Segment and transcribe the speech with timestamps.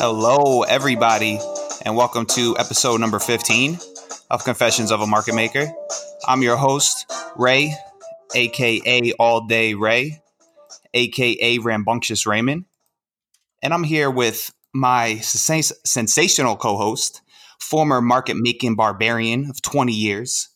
[0.00, 1.38] Hello, everybody,
[1.84, 3.78] and welcome to episode number 15
[4.30, 5.70] of Confessions of a Market Maker.
[6.26, 7.74] I'm your host, Ray,
[8.34, 10.22] aka All Day Ray,
[10.94, 12.64] aka Rambunctious Raymond,
[13.62, 17.21] and I'm here with my sens- sensational co host,
[17.62, 20.48] former market making barbarian of 20 years,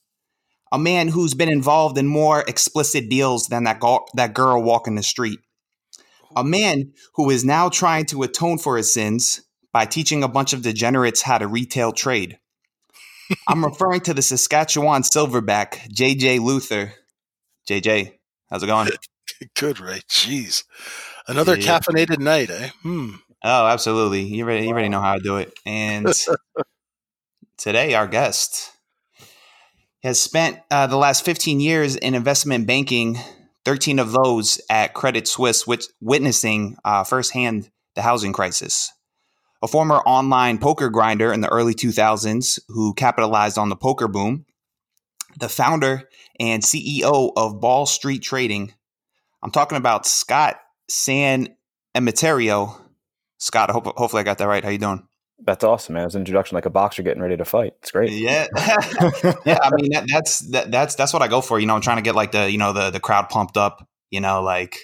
[0.72, 4.96] a man who's been involved in more explicit deals than that, go- that girl walking
[4.96, 5.38] the street
[6.36, 9.40] a man who is now trying to atone for his sins
[9.72, 12.38] by teaching a bunch of degenerates how to retail trade.
[13.48, 16.92] I'm referring to the Saskatchewan silverback, JJ Luther.
[17.68, 18.12] JJ,
[18.50, 18.90] how's it going?
[19.58, 20.04] Good, right?
[20.08, 20.64] Jeez.
[21.26, 21.80] Another yeah.
[21.80, 22.70] caffeinated night, eh?
[22.82, 23.14] Hmm.
[23.42, 24.22] Oh, absolutely.
[24.22, 25.52] You already, you already know how I do it.
[25.64, 26.06] And
[27.56, 28.72] today, our guest
[30.02, 33.18] has spent uh, the last 15 years in investment banking
[33.64, 38.92] 13 of those at Credit Suisse, which, witnessing uh, firsthand the housing crisis.
[39.62, 44.46] A former online poker grinder in the early 2000s who capitalized on the poker boom,
[45.38, 46.08] the founder
[46.38, 48.72] and CEO of Ball Street Trading.
[49.42, 51.56] I'm talking about Scott San
[51.96, 52.78] Emeterio.
[53.38, 54.62] Scott, hope, hopefully I got that right.
[54.62, 55.05] How you doing?
[55.38, 56.06] That's awesome, man.
[56.06, 57.74] It's an introduction like a boxer getting ready to fight.
[57.80, 58.10] It's great.
[58.10, 59.58] Yeah, yeah.
[59.62, 61.60] I mean, that, that's that, that's that's what I go for.
[61.60, 63.86] You know, I'm trying to get like the you know the the crowd pumped up.
[64.10, 64.78] You know, like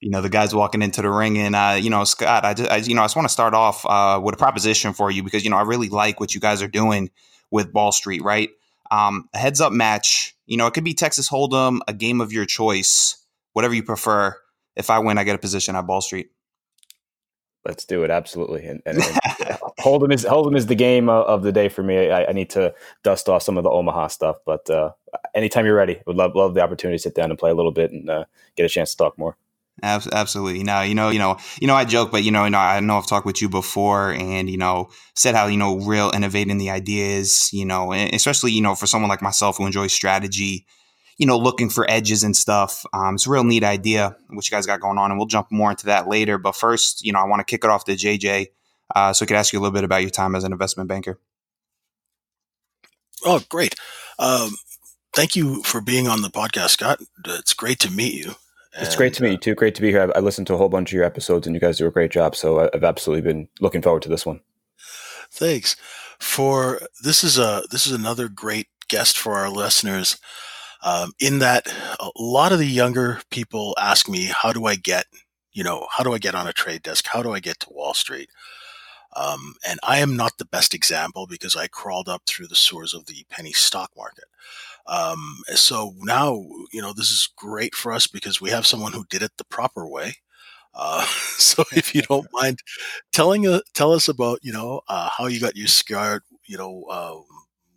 [0.00, 2.70] you know the guys walking into the ring, and uh, you know Scott, I, just,
[2.70, 5.22] I you know I just want to start off uh, with a proposition for you
[5.22, 7.10] because you know I really like what you guys are doing
[7.52, 8.50] with Ball Street, right?
[8.90, 10.34] Um, a heads up match.
[10.46, 14.36] You know, it could be Texas Hold'em, a game of your choice, whatever you prefer.
[14.74, 16.30] If I win, I get a position at Ball Street.
[17.64, 18.66] Let's do it absolutely.
[18.66, 19.19] And, and, and
[19.80, 22.10] Hold'em is Hold'em is the game of the day for me.
[22.10, 24.90] I, I, need to dust off some of the Omaha stuff, but uh,
[25.34, 27.72] anytime you're ready, would love love the opportunity to sit down and play a little
[27.72, 28.24] bit and uh,
[28.56, 29.36] get a chance to talk more.
[29.82, 30.62] Absolutely.
[30.62, 32.80] Now, you know, you know, you know, I joke, but you know, you know, I
[32.80, 36.58] know I've talked with you before, and you know, said how you know, real innovating
[36.58, 40.66] the ideas, you know, especially you know, for someone like myself who enjoys strategy,
[41.16, 42.84] you know, looking for edges and stuff.
[42.92, 45.50] Um, it's a real neat idea what you guys got going on, and we'll jump
[45.50, 46.36] more into that later.
[46.36, 48.48] But first, you know, I want to kick it off to JJ,
[48.94, 50.88] uh, so I could ask you a little bit about your time as an investment
[50.88, 51.18] banker.
[53.24, 53.74] Oh, great!
[54.18, 54.50] Um,
[55.14, 57.00] thank you for being on the podcast, Scott.
[57.26, 58.34] It's great to meet you.
[58.74, 59.54] And, it's great to meet you too.
[59.54, 60.10] Great to be here.
[60.14, 61.90] I, I listened to a whole bunch of your episodes, and you guys do a
[61.90, 62.36] great job.
[62.36, 64.40] So I've absolutely been looking forward to this one.
[65.30, 65.76] Thanks
[66.18, 70.18] for this is a this is another great guest for our listeners
[70.82, 71.66] um, in that
[71.98, 75.06] a lot of the younger people ask me, how do I get,
[75.52, 77.06] you know, how do I get on a trade desk?
[77.12, 78.30] How do I get to Wall Street?
[79.16, 82.94] Um, and I am not the best example because I crawled up through the sewers
[82.94, 84.24] of the penny stock market.
[84.86, 89.04] Um, so now, you know, this is great for us because we have someone who
[89.10, 90.16] did it the proper way.
[90.74, 91.04] Uh,
[91.36, 92.58] so if you don't mind
[93.12, 96.84] telling, uh, tell us about, you know, uh, how you got your start, you know,
[96.90, 97.24] um,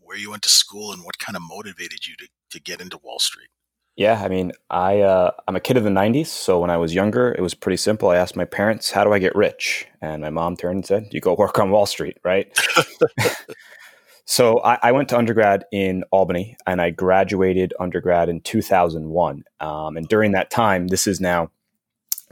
[0.02, 3.00] where you went to school and what kind of motivated you to to get into
[3.00, 3.50] Wall Street?
[3.96, 6.96] Yeah, I mean, I uh, I'm a kid of the '90s, so when I was
[6.96, 8.10] younger, it was pretty simple.
[8.10, 11.08] I asked my parents, "How do I get rich?" And my mom turned and said,
[11.12, 12.58] "You go work on Wall Street, right?"
[14.26, 19.44] so I, I, went to undergrad in Albany, and I graduated undergrad in 2001.
[19.60, 21.52] Um, and during that time, this is now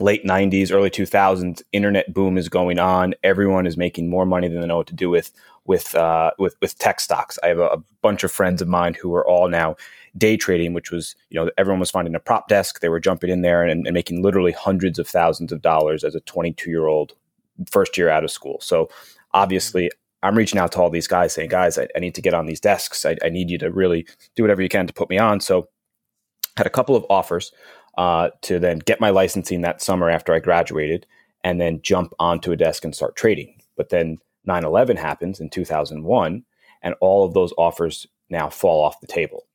[0.00, 1.62] late 90s, early 2000s.
[1.72, 3.14] Internet boom is going on.
[3.22, 5.30] Everyone is making more money than they know what to do with
[5.64, 7.38] with uh, with with tech stocks.
[7.44, 9.76] I have a, a bunch of friends of mine who are all now
[10.16, 12.80] day trading, which was, you know, everyone was finding a prop desk.
[12.80, 16.14] They were jumping in there and, and making literally hundreds of thousands of dollars as
[16.14, 17.14] a 22 year old
[17.70, 18.58] first year out of school.
[18.60, 18.88] So
[19.32, 19.90] obviously,
[20.22, 22.46] I'm reaching out to all these guys saying, guys, I, I need to get on
[22.46, 23.04] these desks.
[23.04, 24.06] I, I, need you to really
[24.36, 25.40] do whatever you can to put me on.
[25.40, 25.68] So
[26.56, 27.50] had a couple of offers
[27.98, 31.06] uh, to then get my licensing that summer after I graduated
[31.42, 33.60] and then jump onto a desk and start trading.
[33.76, 36.44] But then 9 11 happens in 2001,
[36.82, 39.46] and all of those offers now fall off the table.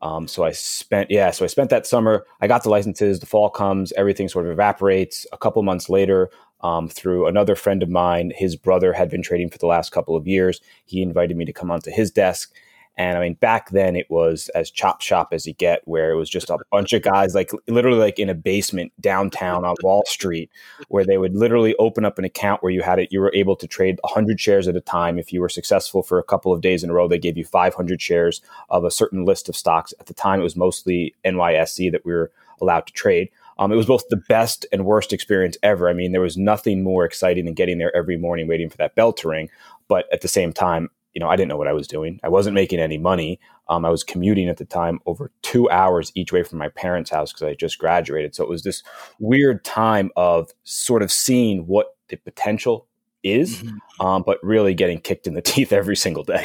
[0.00, 2.24] Um, so I spent, yeah, so I spent that summer.
[2.40, 3.20] I got the licenses.
[3.20, 5.26] The fall comes, everything sort of evaporates.
[5.32, 6.30] A couple months later,
[6.60, 10.16] um, through another friend of mine, his brother had been trading for the last couple
[10.16, 10.60] of years.
[10.84, 12.52] He invited me to come onto his desk,
[12.98, 16.16] and I mean, back then it was as chop shop as you get, where it
[16.16, 20.02] was just a bunch of guys, like literally like in a basement downtown on Wall
[20.04, 20.50] Street,
[20.88, 23.54] where they would literally open up an account where you had it, you were able
[23.54, 25.16] to trade 100 shares at a time.
[25.16, 27.44] If you were successful for a couple of days in a row, they gave you
[27.44, 29.94] 500 shares of a certain list of stocks.
[30.00, 33.30] At the time, it was mostly NYSE that we were allowed to trade.
[33.60, 35.88] Um, it was both the best and worst experience ever.
[35.88, 38.96] I mean, there was nothing more exciting than getting there every morning waiting for that
[38.96, 39.50] bell to ring.
[39.86, 42.20] But at the same time, you know, I didn't know what I was doing.
[42.22, 43.40] I wasn't making any money.
[43.68, 47.10] Um, I was commuting at the time over two hours each way from my parents'
[47.10, 48.36] house because I just graduated.
[48.36, 48.84] So it was this
[49.18, 52.86] weird time of sort of seeing what the potential
[53.24, 54.06] is, mm-hmm.
[54.06, 56.44] um, but really getting kicked in the teeth every single day.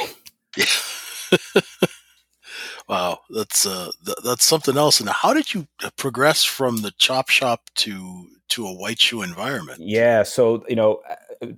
[2.89, 4.99] wow, that's uh, th- that's something else.
[4.99, 9.21] And how did you uh, progress from the chop shop to to a white shoe
[9.21, 9.81] environment?
[9.81, 11.03] Yeah, so you know,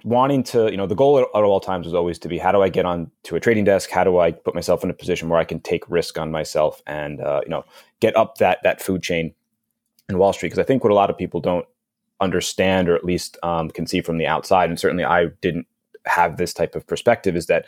[0.04, 2.52] wanting to, you know, the goal at, at all times was always to be, how
[2.52, 3.90] do I get on to a trading desk?
[3.90, 6.82] How do I put myself in a position where I can take risk on myself
[6.88, 7.64] and uh, you know
[8.00, 9.34] get up that that food chain
[10.10, 10.50] in Wall Street?
[10.50, 11.66] Because I think what a lot of people don't
[12.22, 15.68] understand, or at least um, can see from the outside, and certainly I didn't
[16.06, 17.66] have this type of perspective, is that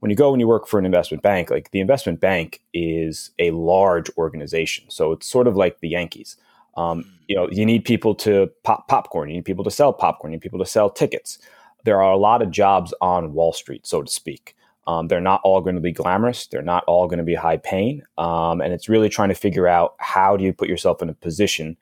[0.00, 3.30] when you go and you work for an investment bank, like the investment bank is
[3.38, 4.84] a large organization.
[4.88, 6.36] So it's sort of like the Yankees.
[6.76, 10.32] Um, you know, you need people to pop popcorn, you need people to sell popcorn,
[10.32, 11.38] you need people to sell tickets.
[11.84, 14.56] There are a lot of jobs on Wall Street, so to speak.
[14.86, 16.46] Um, they're not all going to be glamorous.
[16.46, 18.02] They're not all going to be high paying.
[18.18, 21.14] Um, and it's really trying to figure out how do you put yourself in a
[21.14, 21.76] position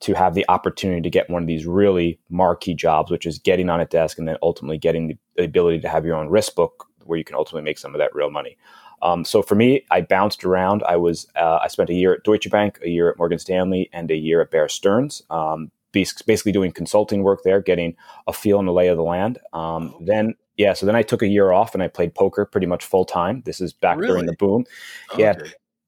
[0.00, 3.68] to have the opportunity to get one of these really marquee jobs, which is getting
[3.70, 6.54] on a desk and then ultimately getting the, the ability to have your own risk
[6.54, 8.56] book where you can ultimately make some of that real money.
[9.04, 10.82] Um, so for me, I bounced around.
[10.88, 13.88] I was uh, I spent a year at Deutsche Bank, a year at Morgan Stanley,
[13.92, 15.22] and a year at Bear Stearns.
[15.30, 17.94] Um, basically doing consulting work there, getting
[18.26, 19.38] a feel and the lay of the land.
[19.52, 22.66] Um, then yeah, so then I took a year off and I played poker pretty
[22.66, 23.42] much full time.
[23.44, 24.08] This is back really?
[24.08, 24.64] during the boom.
[25.12, 25.22] Okay.
[25.22, 25.34] Yeah,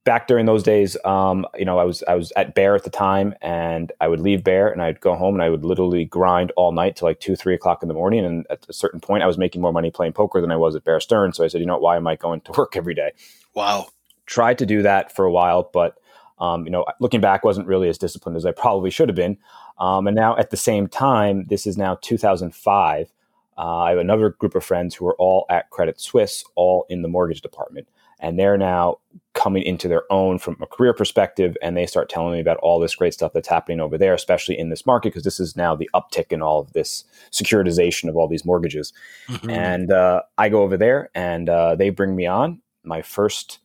[0.07, 2.91] back during those days, um, you know, I was I was at Bear at the
[2.91, 6.53] time, and I would leave Bear and I'd go home and I would literally grind
[6.57, 8.25] all night till like two, three o'clock in the morning.
[8.25, 10.75] And at a certain point, I was making more money playing poker than I was
[10.75, 11.35] at Bear Stern.
[11.35, 13.11] So I said, you know, what, why am I going to work every day?
[13.53, 13.89] Wow.
[14.25, 15.99] Tried to do that for a while, but
[16.39, 19.37] um, you know, looking back, wasn't really as disciplined as I probably should have been.
[19.79, 23.13] Um, and now at the same time, this is now 2005.
[23.59, 27.03] Uh, I have another group of friends who are all at Credit Suisse, all in
[27.03, 27.89] the mortgage department
[28.21, 28.99] and they're now
[29.37, 32.81] coming into their own from a career perspective and they start telling me about all
[32.81, 35.77] this great stuff that's happening over there especially in this market because this is now
[35.77, 38.95] the uptick in all of this securitization of all these mortgages
[39.29, 39.51] mm-hmm.
[39.51, 43.59] and uh, i go over there and uh, they bring me on my first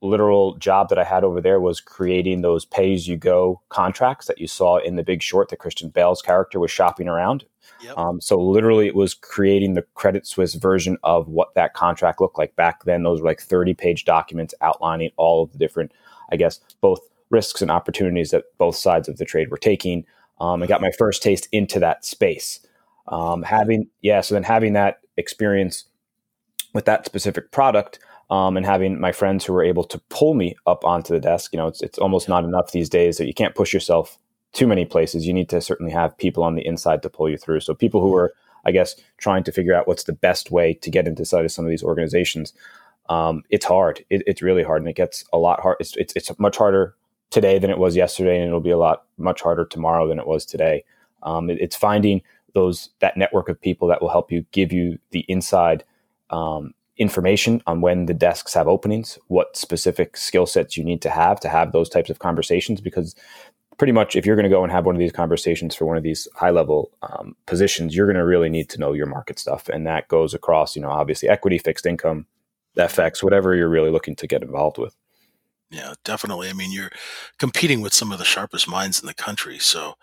[0.00, 4.26] literal job that i had over there was creating those pay as you go contracts
[4.26, 7.44] that you saw in the big short that christian bale's character was shopping around
[7.80, 7.96] Yep.
[7.96, 12.38] Um, so literally, it was creating the Credit Suisse version of what that contract looked
[12.38, 13.02] like back then.
[13.02, 15.92] Those were like thirty-page documents outlining all of the different,
[16.32, 17.00] I guess, both
[17.30, 20.04] risks and opportunities that both sides of the trade were taking.
[20.40, 22.60] Um, I got my first taste into that space.
[23.06, 25.84] Um, having yeah, so then having that experience
[26.74, 27.98] with that specific product.
[28.30, 31.52] Um, and having my friends who were able to pull me up onto the desk,
[31.52, 34.18] you know, it's, it's almost not enough these days that you can't push yourself
[34.52, 35.26] too many places.
[35.26, 37.60] You need to certainly have people on the inside to pull you through.
[37.60, 38.34] So people who are,
[38.66, 41.64] I guess, trying to figure out what's the best way to get into of some
[41.64, 42.52] of these organizations.
[43.08, 44.04] Um, it's hard.
[44.10, 45.78] It, it's really hard, and it gets a lot hard.
[45.80, 46.94] It's, it's, it's much harder
[47.30, 50.26] today than it was yesterday, and it'll be a lot much harder tomorrow than it
[50.26, 50.84] was today.
[51.22, 52.22] Um, it, it's finding
[52.54, 55.84] those that network of people that will help you give you the inside
[56.30, 61.10] um, information on when the desks have openings, what specific skill sets you need to
[61.10, 63.14] have to have those types of conversations, because
[63.78, 65.96] pretty much if you're going to go and have one of these conversations for one
[65.96, 69.38] of these high level um, positions, you're going to really need to know your market
[69.38, 69.68] stuff.
[69.68, 72.26] And that goes across, you know, obviously equity, fixed income,
[72.76, 74.96] FX, whatever you're really looking to get involved with.
[75.70, 76.48] Yeah, definitely.
[76.48, 76.90] I mean, you're
[77.38, 79.58] competing with some of the sharpest minds in the country.
[79.58, 79.94] So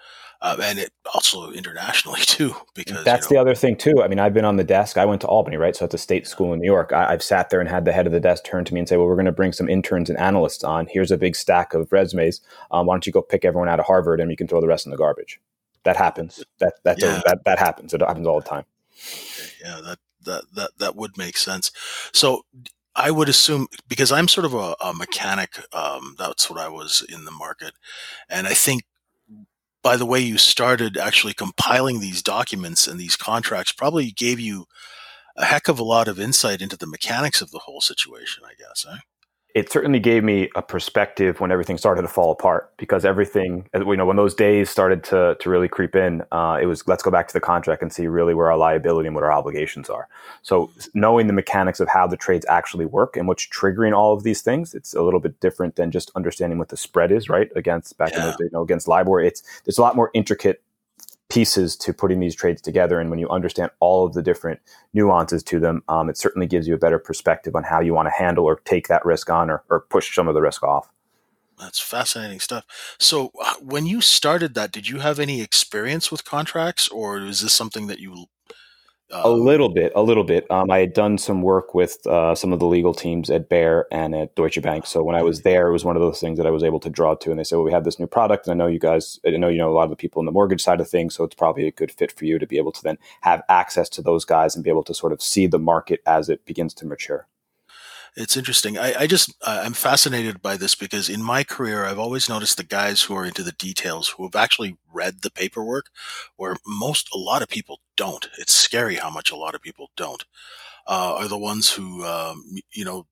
[0.42, 2.56] uh, and it also internationally too.
[2.74, 4.02] Because that's you know, the other thing too.
[4.04, 4.98] I mean, I've been on the desk.
[4.98, 5.76] I went to Albany, right?
[5.76, 6.92] So it's a state school in New York.
[6.94, 8.90] I, have sat there and had the head of the desk turn to me and
[8.90, 10.88] say, "Well, we're going to bring some interns and analysts on.
[10.90, 12.42] Here's a big stack of resumes.
[12.72, 14.68] Um, why don't you go pick everyone out of Harvard and you can throw the
[14.68, 15.40] rest in the garbage?"
[15.84, 16.44] That happens.
[16.60, 17.22] That that's yeah.
[17.26, 17.94] that that happens.
[17.94, 18.66] It happens all the time.
[19.64, 21.72] Yeah, that that that that would make sense.
[22.12, 22.44] So
[22.96, 25.60] I would assume because I'm sort of a, a mechanic.
[25.74, 27.74] Um, that's what I was in the market,
[28.30, 28.84] and I think
[29.86, 34.66] by the way you started actually compiling these documents and these contracts probably gave you
[35.38, 38.56] a heck of a lot of insight into the mechanics of the whole situation, I
[38.58, 38.84] guess.
[38.92, 38.98] Eh?
[39.56, 43.96] It certainly gave me a perspective when everything started to fall apart because everything you
[43.96, 47.10] know when those days started to to really creep in uh, it was let's go
[47.10, 50.08] back to the contract and see really where our liability and what our obligations are
[50.44, 54.24] so knowing the mechanics of how the trades actually work and what's triggering all of
[54.24, 57.50] these things it's a little bit different than just understanding what the spread is right
[57.56, 58.20] against back yeah.
[58.20, 60.62] in those days you know, against libor it's there's a lot more intricate
[61.30, 63.00] pieces to putting these trades together.
[63.00, 64.60] And when you understand all of the different
[64.94, 68.08] nuances to them, um, it certainly gives you a better perspective on how you want
[68.08, 70.90] to handle or take that risk on or, or push some of the risk off.
[71.58, 72.66] That's fascinating stuff.
[73.00, 77.42] So, uh, when you started that, did you have any experience with contracts, or is
[77.42, 78.26] this something that you
[79.12, 80.50] Um, a little bit, a little bit.
[80.50, 83.86] Um, I had done some work with uh, some of the legal teams at Bear
[83.92, 84.88] and at Deutsche Bank.
[84.88, 86.80] So when I was there, it was one of those things that I was able
[86.80, 87.30] to draw to.
[87.30, 89.30] And they said, "Well, we have this new product, and I know you guys, I
[89.32, 91.24] know you know a lot of the people in the mortgage side of things, so
[91.24, 94.02] it's probably a good fit for you to be able to then have access to
[94.02, 96.88] those guys and be able to sort of see the market as it begins to
[96.88, 97.28] mature."
[98.16, 98.78] It's interesting.
[98.78, 102.64] I, I just I'm fascinated by this because in my career I've always noticed the
[102.64, 105.88] guys who are into the details who have actually read the paperwork,
[106.38, 108.30] where most a lot of people don't.
[108.38, 110.24] It's scary how much a lot of people don't.
[110.88, 113.08] Uh, are the ones who um, you know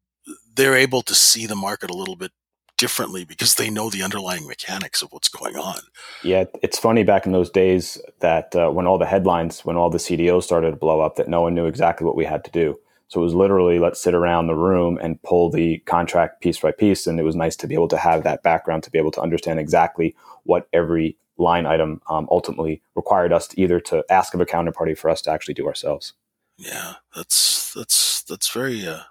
[0.55, 2.31] they're able to see the market a little bit
[2.77, 5.79] differently because they know the underlying mechanics of what's going on.
[6.23, 9.89] Yeah, it's funny back in those days that uh, when all the headlines, when all
[9.89, 12.51] the CDOs started to blow up, that no one knew exactly what we had to
[12.51, 12.79] do.
[13.13, 16.71] So it was literally let's sit around the room and pull the contract piece by
[16.71, 17.05] piece.
[17.05, 19.21] And it was nice to be able to have that background to be able to
[19.21, 20.15] understand exactly
[20.45, 24.97] what every line item um, ultimately required us to either to ask of a counterparty
[24.97, 26.13] for us to actually do ourselves.
[26.57, 29.01] Yeah, that's that's that's very uh,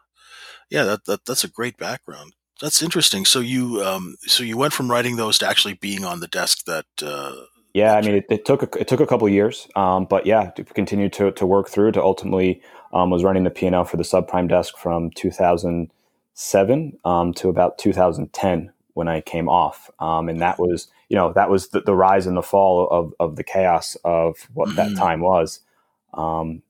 [0.69, 2.33] yeah that, that that's a great background.
[2.61, 3.25] That's interesting.
[3.25, 6.65] So you um, so you went from writing those to actually being on the desk
[6.65, 6.87] that.
[7.01, 7.37] Uh,
[7.73, 10.51] yeah, I mean, it, it took a, it took a couple years, um, but yeah,
[10.51, 12.61] to continue to to work through to ultimately
[12.93, 18.73] um, was running the P&L for the subprime desk from 2007 um, to about 2010
[18.95, 19.91] when I came off.
[19.99, 23.15] Um, and that was, you know, that was the, the, rise and the fall of,
[23.19, 24.95] of the chaos of what mm-hmm.
[24.95, 25.61] that time was.
[26.15, 26.63] Um,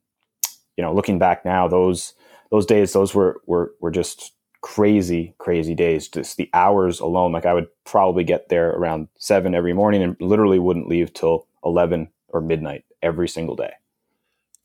[0.77, 2.15] you know, looking back now, those
[2.51, 6.09] those days, those were were were just crazy, crazy days.
[6.09, 7.33] Just the hours alone.
[7.33, 11.47] Like I would probably get there around seven every morning and literally wouldn't leave till
[11.65, 13.73] eleven or midnight every single day.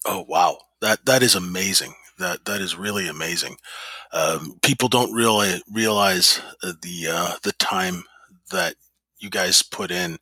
[0.06, 1.94] Oh wow, that that is amazing.
[2.20, 3.58] That that is really amazing.
[4.12, 8.04] Um, people don't really realize uh, the uh, the time
[8.52, 8.76] that
[9.20, 10.18] you guys put in.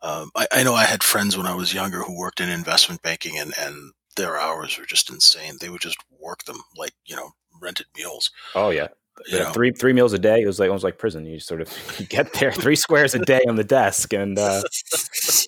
[0.00, 3.02] Um, I, I, know I had friends when I was younger who worked in investment
[3.02, 5.54] banking, and and their hours were just insane.
[5.60, 8.30] They would just work them like you know rented meals.
[8.54, 8.88] Oh yeah.
[9.26, 10.42] Yeah, three three meals a day.
[10.42, 11.26] It was like almost like prison.
[11.26, 14.62] You sort of get there three squares a day on the desk, and uh,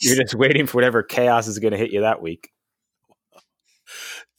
[0.00, 2.50] you're just waiting for whatever chaos is going to hit you that week.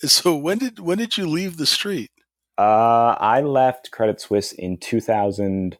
[0.03, 2.11] So when did when did you leave the street?
[2.57, 5.77] Uh, I left Credit Suisse in 2000.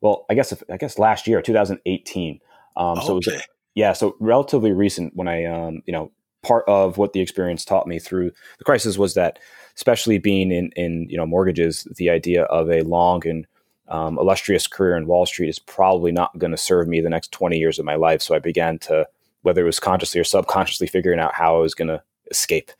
[0.00, 2.40] Well, I guess I guess last year, 2018.
[2.76, 3.42] Um, so it was,
[3.74, 5.14] yeah, so relatively recent.
[5.16, 8.96] When I, um, you know, part of what the experience taught me through the crisis
[8.96, 9.38] was that,
[9.76, 13.46] especially being in in you know mortgages, the idea of a long and
[13.88, 17.32] um, illustrious career in Wall Street is probably not going to serve me the next
[17.32, 18.20] 20 years of my life.
[18.20, 19.08] So I began to,
[19.42, 22.70] whether it was consciously or subconsciously, figuring out how I was going to escape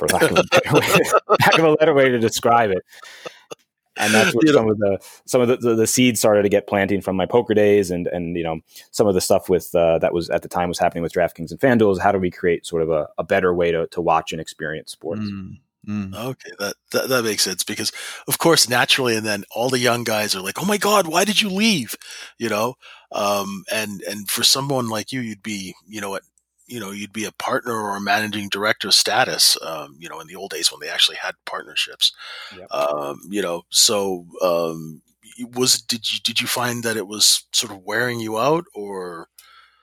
[0.00, 2.84] for lack of a better way, lack of a better way to describe it.
[3.96, 6.66] And that's where some of the some of the, the, the, seeds started to get
[6.66, 8.60] planting from my poker days, and and you know
[8.92, 11.50] some of the stuff with uh, that was at the time was happening with DraftKings
[11.50, 11.92] and FanDuel.
[11.92, 14.40] Is how do we create sort of a, a better way to to watch and
[14.40, 15.20] experience sports?
[15.20, 15.58] Mm.
[15.88, 16.14] Mm.
[16.14, 17.90] Okay, that, that, that makes sense because,
[18.28, 21.24] of course, naturally, and then all the young guys are like, "Oh my God, why
[21.24, 21.96] did you leave?"
[22.38, 22.74] You know,
[23.12, 26.22] um, and and for someone like you, you'd be, you know, at
[26.70, 30.26] you know you'd be a partner or a managing director status um, you know in
[30.26, 32.12] the old days when they actually had partnerships.
[32.56, 32.68] Yep.
[32.70, 35.02] um, you know so um,
[35.54, 39.28] was did you did you find that it was sort of wearing you out or?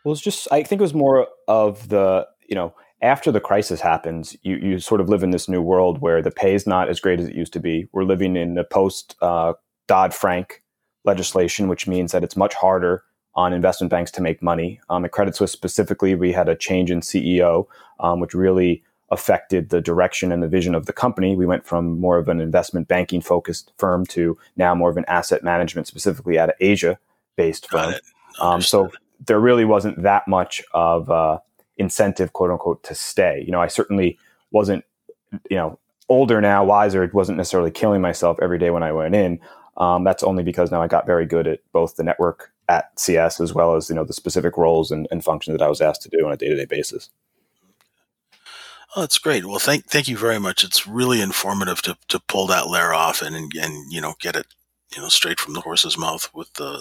[0.05, 3.81] Well it's just i think it was more of the you know after the crisis
[3.81, 6.89] happens you you sort of live in this new world where the pay is not
[6.89, 7.87] as great as it used to be.
[7.91, 9.53] We're living in the post uh,
[9.87, 10.63] dodd-frank
[11.03, 13.03] legislation which means that it's much harder
[13.37, 14.81] on investment banks to make money.
[14.89, 17.67] Um, at Credit Suisse specifically, we had a change in CEO,
[17.99, 21.35] um, which really affected the direction and the vision of the company.
[21.35, 25.05] We went from more of an investment banking focused firm to now more of an
[25.07, 26.97] asset management, specifically out of Asia
[27.37, 27.93] based firm.
[28.41, 28.91] Um, so
[29.25, 31.37] there really wasn't that much of uh,
[31.77, 33.43] incentive, quote unquote, to stay.
[33.45, 34.17] You know, I certainly
[34.51, 34.83] wasn't,
[35.49, 35.79] you know,
[36.09, 37.03] older now, wiser.
[37.03, 39.39] It wasn't necessarily killing myself every day when I went in.
[39.77, 43.39] Um, that's only because now I got very good at both the network at CS
[43.39, 46.01] as well as you know the specific roles and, and functions that I was asked
[46.03, 47.09] to do on a day to day basis.
[48.95, 49.45] Oh, that's great.
[49.45, 50.63] Well, thank thank you very much.
[50.63, 54.35] It's really informative to, to pull that layer off and, and and you know get
[54.35, 54.47] it
[54.95, 56.79] you know straight from the horse's mouth with the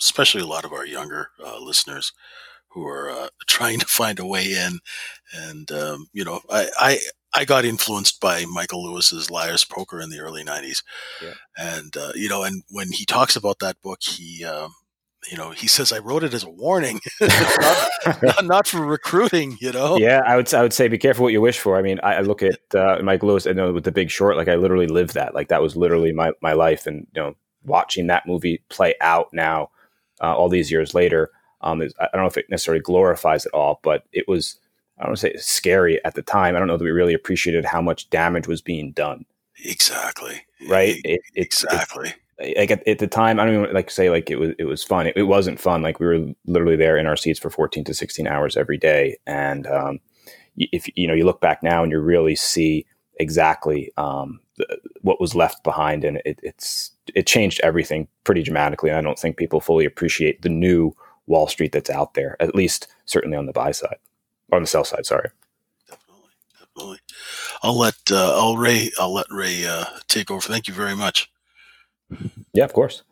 [0.00, 2.12] especially a lot of our younger uh, listeners
[2.68, 4.78] who are uh, trying to find a way in.
[5.32, 6.98] And um, you know, I, I
[7.34, 10.82] I got influenced by Michael Lewis's Liar's Poker in the early '90s,
[11.22, 11.34] yeah.
[11.56, 14.72] and uh, you know, and when he talks about that book, he um,
[15.30, 17.88] you know, he says I wrote it as a warning, not,
[18.22, 19.56] not, not, for recruiting.
[19.60, 19.96] You know.
[19.96, 21.76] Yeah, I would I would say be careful what you wish for.
[21.76, 24.36] I mean, I, I look at uh, Mike Lewis and know with The Big Short,
[24.36, 25.34] like I literally lived that.
[25.34, 27.34] Like that was literally my my life, and you know,
[27.64, 29.70] watching that movie play out now,
[30.22, 33.52] uh, all these years later, um, is, I don't know if it necessarily glorifies it
[33.52, 34.58] all, but it was
[34.98, 36.56] I don't want to say scary at the time.
[36.56, 39.24] I don't know that we really appreciated how much damage was being done.
[39.64, 40.42] Exactly.
[40.68, 40.96] Right.
[41.04, 42.10] It, it, exactly.
[42.10, 44.64] It, like at, at, the time, I don't even like say like it was it
[44.64, 45.06] was fun.
[45.06, 45.82] It, it, wasn't fun.
[45.82, 49.18] Like we were literally there in our seats for 14 to 16 hours every day.
[49.26, 50.00] And um,
[50.56, 55.20] if you know you look back now and you really see exactly um, the, what
[55.20, 58.90] was left behind, and it, it's it changed everything pretty dramatically.
[58.90, 60.94] And I don't think people fully appreciate the new
[61.26, 63.98] Wall Street that's out there, at least certainly on the buy side,
[64.52, 65.06] on the sell side.
[65.06, 65.30] Sorry.
[65.88, 66.30] Definitely,
[66.60, 66.98] definitely.
[67.64, 70.40] I'll let uh, I'll Ray I'll let Ray uh, take over.
[70.40, 71.30] Thank you very much.
[72.52, 73.02] Yeah, of course.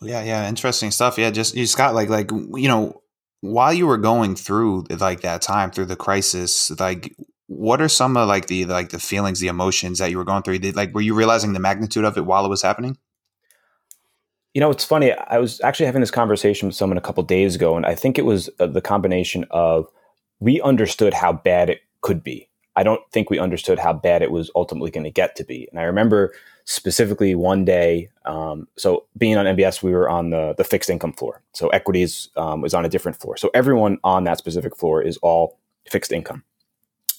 [0.00, 1.18] Yeah, yeah, interesting stuff.
[1.18, 3.02] Yeah, just you just got like like you know
[3.40, 7.14] while you were going through like that time through the crisis, like
[7.46, 10.42] what are some of like the like the feelings, the emotions that you were going
[10.42, 10.58] through?
[10.58, 12.98] Did like were you realizing the magnitude of it while it was happening?
[14.54, 15.12] You know, it's funny.
[15.12, 18.18] I was actually having this conversation with someone a couple days ago, and I think
[18.18, 19.86] it was uh, the combination of
[20.40, 22.48] we understood how bad it could be.
[22.74, 25.68] I don't think we understood how bad it was ultimately going to get to be.
[25.70, 26.34] And I remember
[26.66, 28.10] specifically one day.
[28.24, 31.42] Um, so being on MBS, we were on the the fixed income floor.
[31.54, 33.36] So equities um, was on a different floor.
[33.36, 35.58] So everyone on that specific floor is all
[35.88, 36.44] fixed income.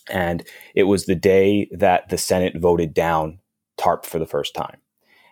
[0.10, 3.40] And it was the day that the Senate voted down
[3.78, 4.78] TARP for the first time.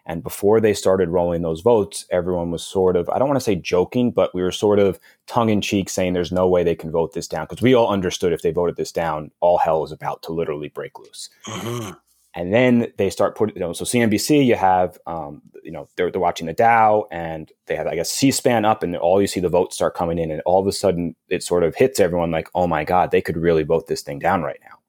[0.07, 3.43] And before they started rolling those votes, everyone was sort of, I don't want to
[3.43, 6.75] say joking, but we were sort of tongue in cheek saying there's no way they
[6.75, 7.45] can vote this down.
[7.45, 10.69] Because we all understood if they voted this down, all hell is about to literally
[10.69, 11.29] break loose.
[11.47, 11.91] Mm-hmm.
[12.35, 16.11] And then they start putting, you know, so CNBC, you have, um, you know, they're,
[16.11, 19.27] they're watching the Dow and they have, I guess, C SPAN up and all you
[19.27, 20.29] see the votes start coming in.
[20.29, 23.21] And all of a sudden it sort of hits everyone like, oh my God, they
[23.21, 24.79] could really vote this thing down right now.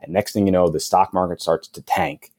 [0.00, 2.32] And next thing you know, the stock market starts to tank.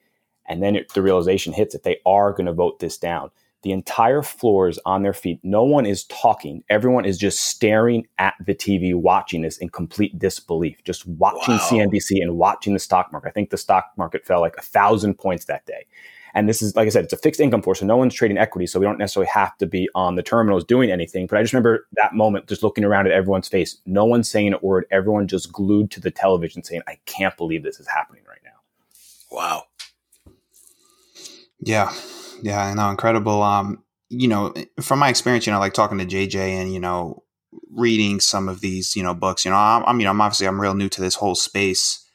[0.48, 3.30] And then it, the realization hits that they are going to vote this down.
[3.64, 5.40] The entire floor is on their feet.
[5.44, 6.64] No one is talking.
[6.70, 11.68] Everyone is just staring at the TV, watching this in complete disbelief, just watching wow.
[11.70, 13.30] CNBC and watching the stock market.
[13.30, 15.86] I think the stock market fell like a thousand points that day.
[16.34, 18.38] And this is, like I said, it's a fixed income floor, so no one's trading
[18.38, 21.26] equity, so we don't necessarily have to be on the terminals doing anything.
[21.26, 24.54] But I just remember that moment, just looking around at everyone's face, no one saying
[24.54, 28.22] a word, everyone just glued to the television, saying, "I can't believe this is happening
[28.28, 28.52] right now."
[29.32, 29.64] Wow.
[31.60, 31.94] Yeah,
[32.42, 33.42] yeah, I know, incredible.
[33.42, 37.24] Um, you know, from my experience, you know, like talking to JJ and you know,
[37.72, 39.46] reading some of these, you know, books.
[39.46, 42.06] You know, I'm, I'm you know, I'm obviously I'm real new to this whole space,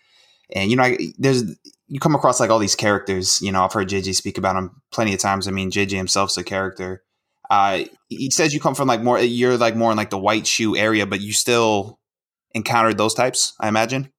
[0.54, 1.44] and you know, I, there's
[1.88, 3.40] you come across like all these characters.
[3.42, 5.48] You know, I've heard JJ speak about them plenty of times.
[5.48, 7.02] I mean, JJ himself's a character.
[7.50, 10.46] Uh, he says you come from like more, you're like more in like the white
[10.46, 11.98] shoe area, but you still
[12.54, 14.10] encountered those types, I imagine.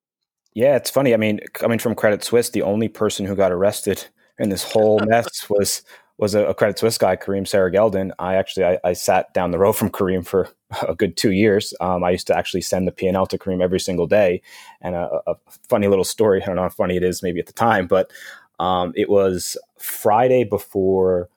[0.53, 1.13] Yeah, it's funny.
[1.13, 4.05] I mean, coming from Credit Suisse, the only person who got arrested
[4.39, 5.83] in this whole mess was
[6.17, 8.11] was a, a, Credit Suisse guy, Kareem Serageldin.
[8.19, 10.47] I actually I, I, sat down the row from Kareem for
[10.87, 11.73] a good two years.
[11.81, 14.41] Um, I used to actually send the P and L to Kareem every single day.
[14.81, 15.35] And a, a,
[15.67, 16.41] funny little story.
[16.41, 18.11] I don't know how funny it is, maybe at the time, but
[18.59, 21.29] um, it was Friday before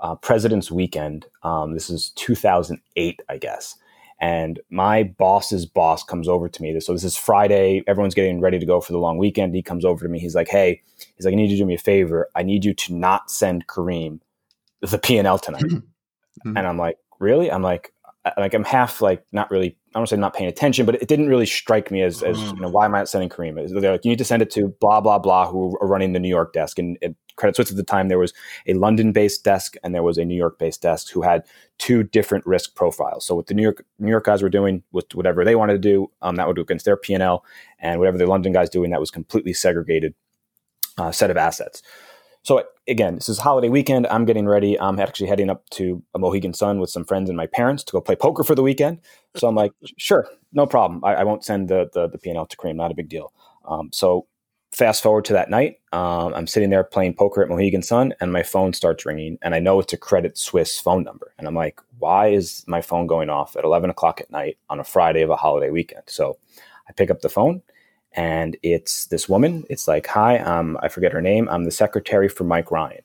[0.00, 1.26] uh, President's Weekend.
[1.44, 3.76] Um, this is 2008, I guess.
[4.24, 6.80] And my boss's boss comes over to me.
[6.80, 7.82] So this is Friday.
[7.86, 9.54] Everyone's getting ready to go for the long weekend.
[9.54, 10.18] He comes over to me.
[10.18, 10.80] He's like, "Hey,
[11.14, 12.30] he's like, I need you to do me a favor.
[12.34, 14.20] I need you to not send Kareem
[14.80, 16.56] the P and L tonight." mm-hmm.
[16.56, 17.92] And I'm like, "Really?" I'm like,
[18.36, 19.76] like I'm half like not really.
[19.94, 22.56] I don't say not paying attention, but it didn't really strike me as, as you
[22.56, 23.54] know, why am I not sending Kareem?
[23.80, 26.18] They're like, you need to send it to blah blah blah, who are running the
[26.18, 28.32] New York desk, and, and Credit Suisse at the time, there was
[28.66, 31.44] a London based desk and there was a New York based desk who had
[31.78, 33.26] two different risk profiles.
[33.26, 35.78] So what the New York New York guys were doing with whatever they wanted to
[35.78, 37.44] do, um, that would go against their P and L,
[37.78, 40.14] and whatever the London guys doing, that was completely segregated
[40.98, 41.82] uh, set of assets.
[42.44, 44.06] So again, this is holiday weekend.
[44.08, 44.78] I'm getting ready.
[44.78, 47.92] I'm actually heading up to a Mohegan Sun with some friends and my parents to
[47.92, 49.00] go play poker for the weekend.
[49.34, 51.02] So I'm like, sure, no problem.
[51.04, 52.76] I, I won't send the the, the P and L to Kareem.
[52.76, 53.32] Not a big deal.
[53.66, 54.26] Um, so
[54.72, 55.78] fast forward to that night.
[55.92, 59.54] Um, I'm sitting there playing poker at Mohegan Sun, and my phone starts ringing, and
[59.54, 63.06] I know it's a Credit Swiss phone number, and I'm like, why is my phone
[63.06, 66.02] going off at 11 o'clock at night on a Friday of a holiday weekend?
[66.06, 66.36] So
[66.88, 67.62] I pick up the phone,
[68.14, 69.64] and it's this woman.
[69.68, 71.48] It's like, hi, um, I forget her name.
[71.48, 73.02] I'm the secretary for Mike Ryan.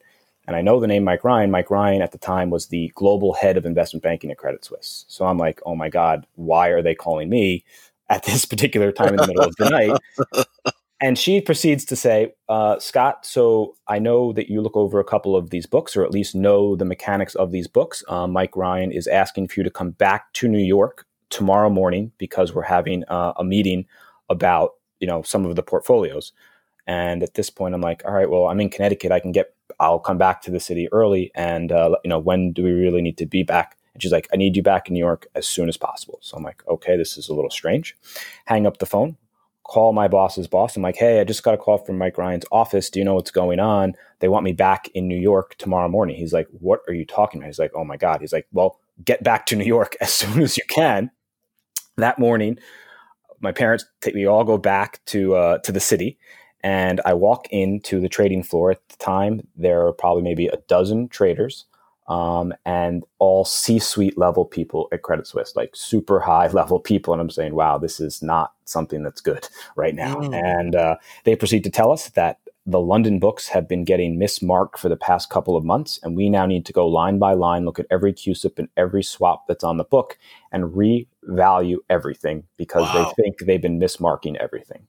[0.48, 1.52] And I know the name Mike Ryan.
[1.52, 5.06] Mike Ryan at the time was the global head of investment banking at Credit Suisse.
[5.08, 7.63] So I'm like, oh my God, why are they calling me
[8.10, 10.45] at this particular time in the middle of the night?
[11.02, 15.06] And she proceeds to say, uh, Scott, so I know that you look over a
[15.06, 18.04] couple of these books, or at least know the mechanics of these books.
[18.10, 22.12] Uh, Mike Ryan is asking for you to come back to New York tomorrow morning
[22.17, 23.86] because we're having uh, a meeting
[24.30, 26.33] about you know some of the portfolios.
[26.88, 29.12] And at this point, I'm like, all right, well, I'm in Connecticut.
[29.12, 31.31] I can get, I'll come back to the city early.
[31.35, 33.77] And uh, you know, when do we really need to be back?
[33.93, 36.17] And she's like, I need you back in New York as soon as possible.
[36.21, 37.95] So I'm like, okay, this is a little strange.
[38.45, 39.17] Hang up the phone
[39.69, 40.75] call my boss's boss.
[40.75, 42.89] I'm like, hey, I just got a call from Mike Ryan's office.
[42.89, 43.93] Do you know what's going on?
[44.19, 46.15] They want me back in New York tomorrow morning.
[46.15, 47.49] He's like, what are you talking about?
[47.49, 48.19] He's like, oh my God.
[48.19, 51.12] He's like, well, get back to New York as soon as you can.
[51.97, 52.57] That morning,
[53.41, 56.17] my parents take me all go back to uh, to the city,
[56.63, 58.71] and I walk into the trading floor.
[58.71, 61.65] At the time, there are probably maybe a dozen traders
[62.10, 67.13] um, and all C-suite level people at Credit Suisse, like super high level people.
[67.13, 70.15] And I'm saying, wow, this is not something that's good right now.
[70.15, 70.34] Mm.
[70.34, 74.77] And uh, they proceed to tell us that the London books have been getting mismarked
[74.77, 77.65] for the past couple of months, and we now need to go line by line,
[77.65, 80.17] look at every CUSIP and every swap that's on the book,
[80.51, 83.12] and revalue everything because wow.
[83.15, 84.88] they think they've been mismarking everything.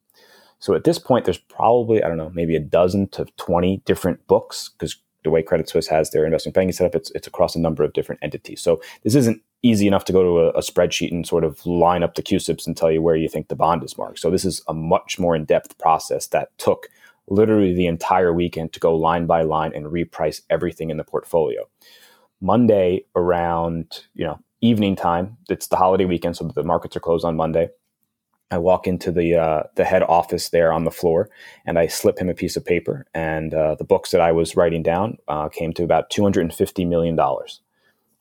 [0.59, 4.27] So at this point, there's probably I don't know, maybe a dozen to twenty different
[4.27, 7.61] books because the way Credit Suisse has their investment banking setup, it's, it's across a
[7.61, 8.63] number of different entities.
[8.63, 12.03] So this isn't easy enough to go to a, a, spreadsheet and sort of line
[12.03, 14.19] up the CUSIPs and tell you where you think the bond is marked.
[14.19, 16.89] So this is a much more in-depth process that took
[17.31, 21.69] literally the entire weekend to go line by line and reprice everything in the portfolio.
[22.41, 27.25] Monday around, you know, evening time, it's the holiday weekend, so the markets are closed
[27.25, 27.71] on Monday.
[28.51, 31.31] I walk into the uh, the head office there on the floor,
[31.65, 33.07] and I slip him a piece of paper.
[33.15, 36.43] And uh, the books that I was writing down uh, came to about two hundred
[36.43, 37.61] and fifty million dollars.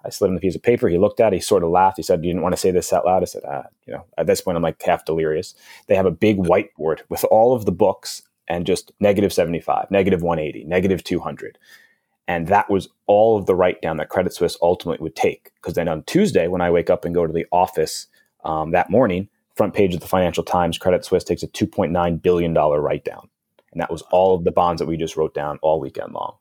[0.05, 0.87] I slid him a piece of paper.
[0.87, 1.37] He looked at it.
[1.37, 1.97] He sort of laughed.
[1.97, 4.05] He said, "You didn't want to say this out loud." I said, ah, "You know."
[4.19, 5.55] At this point, I'm like half delirious.
[5.87, 9.89] They have a big whiteboard with all of the books and just negative seventy five,
[9.91, 11.57] negative one eighty, negative two hundred,
[12.27, 15.51] and that was all of the write down that Credit Suisse ultimately would take.
[15.55, 18.07] Because then on Tuesday, when I wake up and go to the office
[18.43, 22.53] um, that morning front page of the Financial Times, Credit Suisse takes a $2.9 billion
[22.53, 23.29] write down.
[23.73, 26.35] And that was all of the bonds that we just wrote down all weekend long.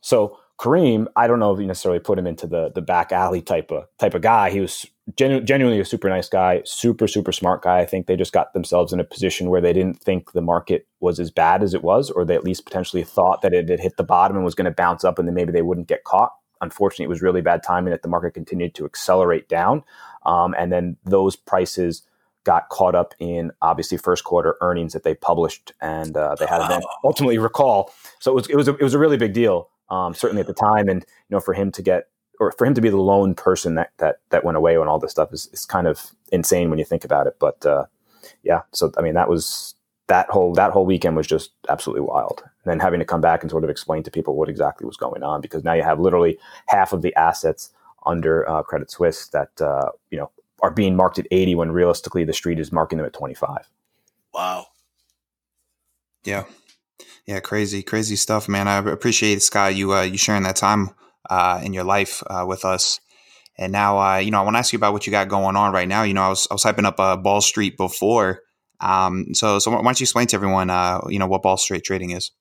[0.00, 3.42] So Kareem, I don't know if you necessarily put him into the the back alley
[3.42, 4.50] type of type of guy.
[4.50, 7.80] He was genu- genuinely a super nice guy, super super smart guy.
[7.80, 10.86] I think they just got themselves in a position where they didn't think the market
[11.00, 13.80] was as bad as it was, or they at least potentially thought that it had
[13.80, 16.04] hit the bottom and was going to bounce up, and then maybe they wouldn't get
[16.04, 16.32] caught.
[16.60, 19.82] Unfortunately, it was really bad timing that the market continued to accelerate down.
[20.24, 22.02] Um, and then those prices
[22.44, 26.58] got caught up in obviously first quarter earnings that they published and uh, they had
[26.58, 27.92] to ultimately recall.
[28.20, 30.46] So it was it was a, it was a really big deal, um, certainly at
[30.46, 30.88] the time.
[30.88, 32.08] And you know, for him to get
[32.44, 34.98] or for him to be the lone person that that that went away when all
[34.98, 37.36] this stuff is, is kind of insane when you think about it.
[37.38, 37.86] But uh,
[38.42, 39.74] yeah, so I mean that was
[40.08, 42.42] that whole that whole weekend was just absolutely wild.
[42.42, 44.96] And then having to come back and sort of explain to people what exactly was
[44.96, 47.70] going on because now you have literally half of the assets
[48.06, 50.30] under uh, Credit Suisse that uh, you know
[50.60, 53.68] are being marked at 80 when realistically the street is marking them at 25.
[54.32, 54.66] Wow.
[56.24, 56.44] Yeah.
[57.26, 58.68] Yeah, crazy, crazy stuff, man.
[58.68, 60.90] I appreciate Sky you uh, you sharing that time
[61.30, 63.00] uh, in your life uh, with us.
[63.56, 65.56] And now, uh, you know, I want to ask you about what you got going
[65.56, 66.02] on right now.
[66.02, 68.40] You know, I was I was hyping up uh, Ball Street before.
[68.80, 71.84] Um, so so why don't you explain to everyone, uh, you know, what Ball Street
[71.84, 72.32] trading is?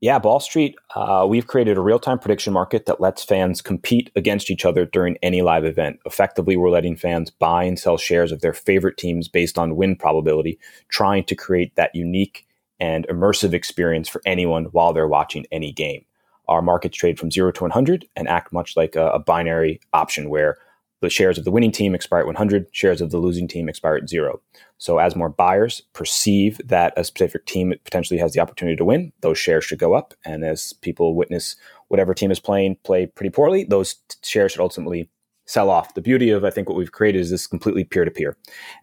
[0.00, 4.10] Yeah, Ball Street, uh, we've created a real time prediction market that lets fans compete
[4.14, 5.98] against each other during any live event.
[6.04, 9.96] Effectively, we're letting fans buy and sell shares of their favorite teams based on win
[9.96, 12.46] probability, trying to create that unique
[12.78, 16.04] and immersive experience for anyone while they're watching any game.
[16.48, 20.28] Our markets trade from 0 to 100 and act much like a, a binary option
[20.28, 20.58] where
[21.04, 23.96] the shares of the winning team expire at 100, shares of the losing team expire
[23.96, 24.40] at zero.
[24.78, 29.12] So, as more buyers perceive that a specific team potentially has the opportunity to win,
[29.20, 30.14] those shares should go up.
[30.24, 31.56] And as people witness
[31.88, 35.08] whatever team is playing play pretty poorly, those t- shares should ultimately
[35.46, 35.94] sell off.
[35.94, 38.36] The beauty of, I think, what we've created is this completely peer to peer.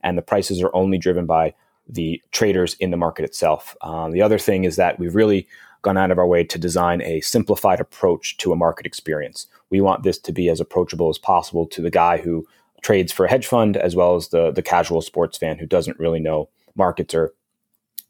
[0.04, 1.56] And the prices are only driven by
[1.90, 3.76] the traders in the market itself.
[3.82, 5.48] Um, the other thing is that we've really
[5.82, 9.48] gone out of our way to design a simplified approach to a market experience.
[9.70, 12.46] We want this to be as approachable as possible to the guy who
[12.82, 16.00] trades for a hedge fund as well as the the casual sports fan who doesn't
[16.00, 17.34] really know markets or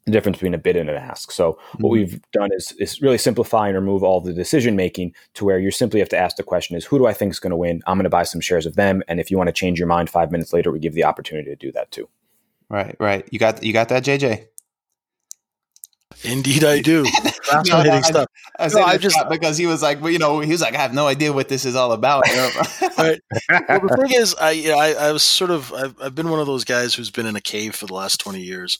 [0.04, 1.30] the difference between a bid and an ask.
[1.30, 1.82] So mm-hmm.
[1.82, 5.60] what we've done is, is really simplify and remove all the decision making to where
[5.60, 7.56] you simply have to ask the question is who do I think is going to
[7.56, 7.82] win?
[7.86, 9.02] I'm going to buy some shares of them.
[9.06, 11.50] And if you want to change your mind five minutes later, we give the opportunity
[11.50, 12.08] to do that too.
[12.68, 13.28] Right, right.
[13.30, 14.46] You got you got that, JJ.
[16.24, 17.04] Indeed, I do.
[17.44, 18.28] Fascinating no, no, stuff.
[18.58, 20.74] I, I, no, I just because he was like, well, you know, he was like,
[20.74, 22.24] I have no idea what this is all about.
[22.98, 23.20] right.
[23.68, 26.30] Well, the thing is, I, you know, I, I was sort of, I've, I've, been
[26.30, 28.78] one of those guys who's been in a cave for the last twenty years,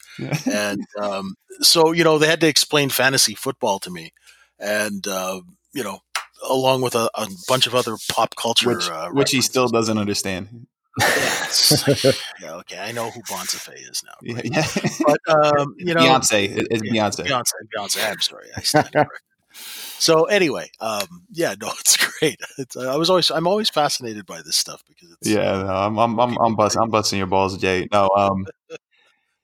[0.50, 4.12] and um, so you know, they had to explain fantasy football to me,
[4.58, 5.40] and uh,
[5.72, 6.00] you know,
[6.48, 9.98] along with a, a, bunch of other pop culture, which, uh, which he still doesn't
[9.98, 10.66] understand.
[11.00, 14.12] Yeah, okay, I know who Bonsafe is now.
[14.22, 14.66] Yeah, yeah.
[15.06, 17.26] But um, you know, Beyonce is Beyonce.
[17.26, 18.10] Beyonce, Beyonce.
[18.10, 18.94] I'm sorry, I stand
[19.54, 22.40] So anyway, um, yeah, no, it's great.
[22.58, 25.98] It's, I was always, I'm always fascinated by this stuff because it's yeah, no, I'm,
[25.98, 27.88] I'm, I'm, I'm, bust, I'm busting your balls, Jay.
[27.92, 28.46] No, um,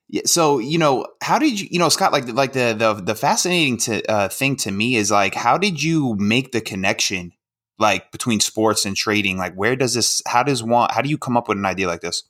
[0.09, 2.11] Yeah, so you know, how did you, you know, Scott?
[2.11, 5.81] Like, like the the the fascinating to, uh, thing to me is like, how did
[5.81, 7.31] you make the connection,
[7.79, 9.37] like between sports and trading?
[9.37, 10.21] Like, where does this?
[10.27, 10.89] How does one?
[10.91, 12.23] How do you come up with an idea like this?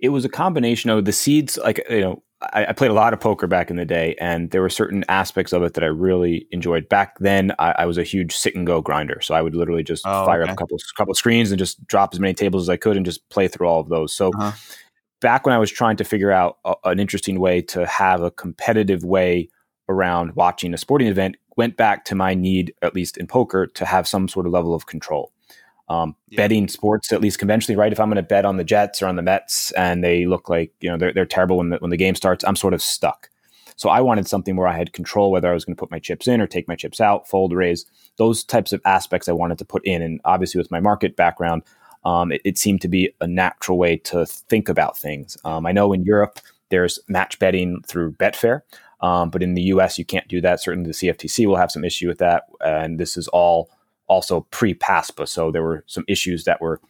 [0.00, 1.56] It was a combination of the seeds.
[1.58, 4.50] Like, you know, I, I played a lot of poker back in the day, and
[4.50, 6.88] there were certain aspects of it that I really enjoyed.
[6.88, 9.84] Back then, I, I was a huge sit and go grinder, so I would literally
[9.84, 10.50] just oh, fire okay.
[10.50, 13.06] up a couple couple screens and just drop as many tables as I could and
[13.06, 14.12] just play through all of those.
[14.12, 14.30] So.
[14.30, 14.52] Uh-huh
[15.24, 18.30] back when I was trying to figure out a, an interesting way to have a
[18.30, 19.48] competitive way
[19.88, 23.84] around watching a sporting event, went back to my need, at least in poker, to
[23.84, 25.32] have some sort of level of control.
[25.88, 26.38] Um, yeah.
[26.38, 27.92] Betting sports, at least conventionally, right?
[27.92, 30.48] If I'm going to bet on the Jets or on the Mets, and they look
[30.48, 32.80] like you know they're, they're terrible when the, when the game starts, I'm sort of
[32.80, 33.28] stuck.
[33.76, 35.98] So I wanted something where I had control, whether I was going to put my
[35.98, 37.84] chips in or take my chips out, fold, raise,
[38.18, 40.00] those types of aspects I wanted to put in.
[40.00, 41.62] And obviously, with my market background,
[42.04, 45.36] um, it, it, seemed to be a natural way to think about things.
[45.44, 46.38] Um, I know in Europe
[46.68, 48.60] there's match betting through Betfair,
[49.04, 49.98] um, but in the U.S.
[49.98, 50.62] you can't do that.
[50.62, 53.70] Certainly the CFTC will have some issue with that, and this is all
[54.06, 56.80] also pre-PASPA, so there were some issues that were,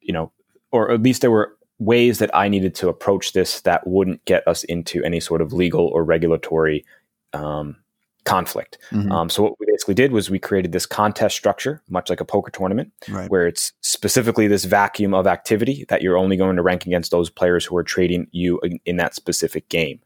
[0.00, 0.30] you know,
[0.70, 4.46] or at least there were ways that I needed to approach this that wouldn't get
[4.46, 6.84] us into any sort of legal or regulatory
[7.32, 7.76] um,
[8.24, 8.78] conflict.
[8.90, 9.10] Mm-hmm.
[9.10, 12.24] Um, so what we basically did was we created this contest structure, much like a
[12.24, 13.28] poker tournament, right.
[13.28, 17.28] where it's specifically this vacuum of activity that you're only going to rank against those
[17.28, 20.00] players who are trading you in, in that specific game.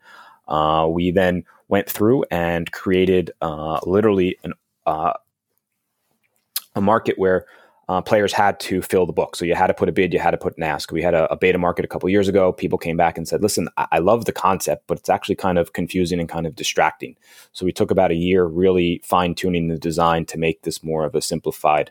[0.50, 4.52] Uh, we then went through and created uh, literally an,
[4.86, 5.12] uh,
[6.74, 7.46] a market where
[7.90, 9.34] uh, players had to fill the book.
[9.34, 10.92] So you had to put a bid, you had to put an ask.
[10.92, 12.52] We had a, a beta market a couple years ago.
[12.52, 15.58] People came back and said, listen, I-, I love the concept, but it's actually kind
[15.58, 17.16] of confusing and kind of distracting.
[17.50, 21.04] So we took about a year really fine tuning the design to make this more
[21.04, 21.90] of a simplified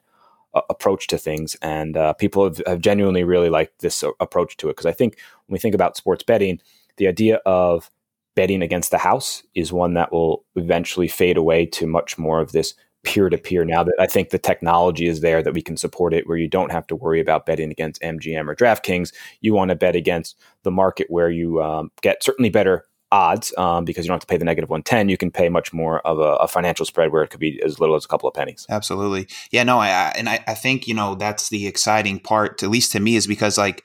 [0.53, 1.57] uh, approach to things.
[1.61, 4.77] And uh, people have, have, genuinely really liked this approach to it.
[4.77, 5.17] Because I think
[5.47, 6.61] when we think about sports betting,
[6.95, 7.91] the idea of
[8.39, 12.54] betting against the house is one that will eventually fade away to much more of
[12.54, 12.73] this
[13.04, 16.13] peer to peer now that I think the technology is there that we can support
[16.13, 19.12] it where you don't have to worry about betting against MGM or DraftKings.
[19.41, 23.84] You want to bet against the market where you um, get certainly better odds um,
[23.84, 26.19] because you don't have to pay the negative 110 you can pay much more of
[26.19, 28.65] a, a, financial spread where it could be as little as a couple of pennies.
[28.69, 29.28] Absolutely.
[29.52, 32.69] Yeah no I, I and I, I think you know that's the exciting part at
[32.69, 33.84] least to me is because like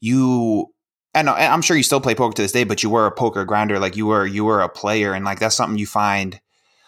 [0.00, 0.72] you
[1.18, 3.44] and i'm sure you still play poker to this day but you were a poker
[3.44, 6.40] grinder like you were you were a player and like that's something you find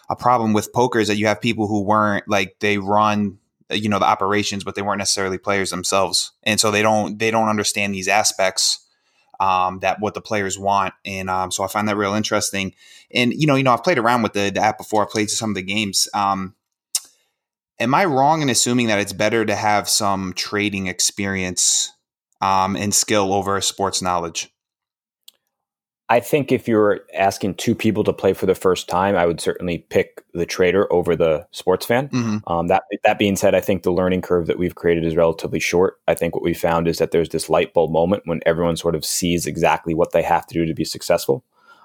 [0.08, 3.38] a problem with poker is that you have people who weren't like they run
[3.72, 6.32] you know the operations but they weren't necessarily players themselves.
[6.42, 8.86] And so they don't they don't understand these aspects
[9.38, 12.74] um, that what the players want and um, so i find that real interesting.
[13.12, 15.02] And you know you know i've played around with the, the app before.
[15.02, 16.08] I played some of the games.
[16.14, 16.54] Um,
[17.78, 21.92] am i wrong in assuming that it's better to have some trading experience
[22.40, 24.53] um, and skill over sports knowledge
[26.11, 29.40] I think if you're asking two people to play for the first time, I would
[29.40, 32.09] certainly pick the trader over the sports fan.
[32.09, 32.53] Mm-hmm.
[32.53, 35.61] Um, that that being said, I think the learning curve that we've created is relatively
[35.61, 36.00] short.
[36.09, 38.96] I think what we found is that there's this light bulb moment when everyone sort
[38.96, 41.44] of sees exactly what they have to do to be successful.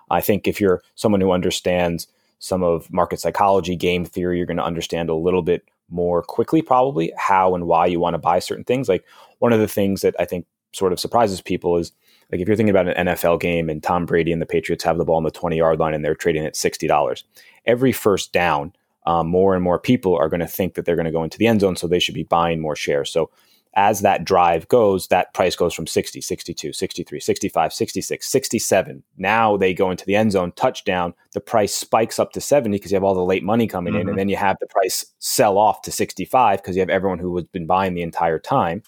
[0.09, 2.07] I think if you're someone who understands
[2.39, 6.63] some of market psychology, game theory, you're going to understand a little bit more quickly,
[6.63, 8.89] probably how and why you want to buy certain things.
[8.89, 9.05] Like
[9.39, 11.91] one of the things that I think sort of surprises people is
[12.31, 14.97] like if you're thinking about an NFL game and Tom Brady and the Patriots have
[14.97, 17.23] the ball on the 20 yard line and they're trading at $60,
[17.65, 18.73] every first down,
[19.05, 21.37] um, more and more people are going to think that they're going to go into
[21.37, 23.11] the end zone, so they should be buying more shares.
[23.11, 23.29] So
[23.75, 29.03] as that drive goes, that price goes from 60, 62, 63, 65, 66, 67.
[29.17, 32.91] Now they go into the end zone, touchdown, the price spikes up to 70 because
[32.91, 33.97] you have all the late money coming mm-hmm.
[33.97, 34.01] in.
[34.01, 34.17] And mm-hmm.
[34.17, 37.45] then you have the price sell off to 65 because you have everyone who has
[37.47, 38.81] been buying the entire time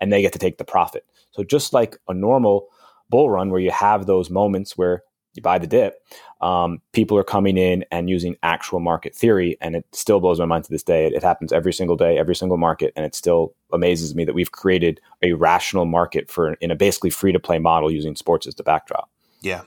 [0.00, 1.04] and they get to take the profit.
[1.32, 2.68] So just like a normal
[3.08, 5.02] bull run where you have those moments where
[5.34, 6.02] you buy the dip,
[6.40, 9.56] um, people are coming in and using actual market theory.
[9.60, 11.06] And it still blows my mind to this day.
[11.06, 12.92] It, it, happens every single day, every single market.
[12.96, 17.10] And it still amazes me that we've created a rational market for in a basically
[17.10, 19.10] free to play model using sports as the backdrop.
[19.40, 19.62] Yeah.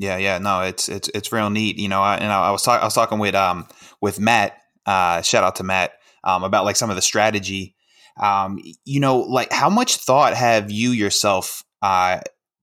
[0.00, 2.00] Yeah, yeah, no, it's it's it's real neat, you know.
[2.00, 3.66] I, and I, was talk, I was talking with um
[4.00, 7.74] with Matt, uh, shout out to Matt, um, about like some of the strategy.
[8.20, 12.20] Um, you know, like how much thought have you yourself uh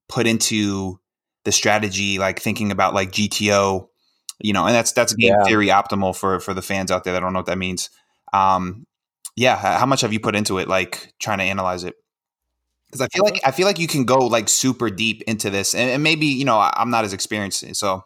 [0.08, 1.00] put into
[1.44, 3.88] the strategy, like thinking about like GTO,
[4.40, 5.44] you know, and that's that's game yeah.
[5.44, 7.88] theory optimal for for the fans out there that don't know what that means.
[8.32, 8.86] Um,
[9.36, 11.94] yeah, how much have you put into it, like trying to analyze it?
[12.86, 15.74] Because I feel like I feel like you can go like super deep into this,
[15.74, 18.04] and, and maybe you know I'm not as experienced, so.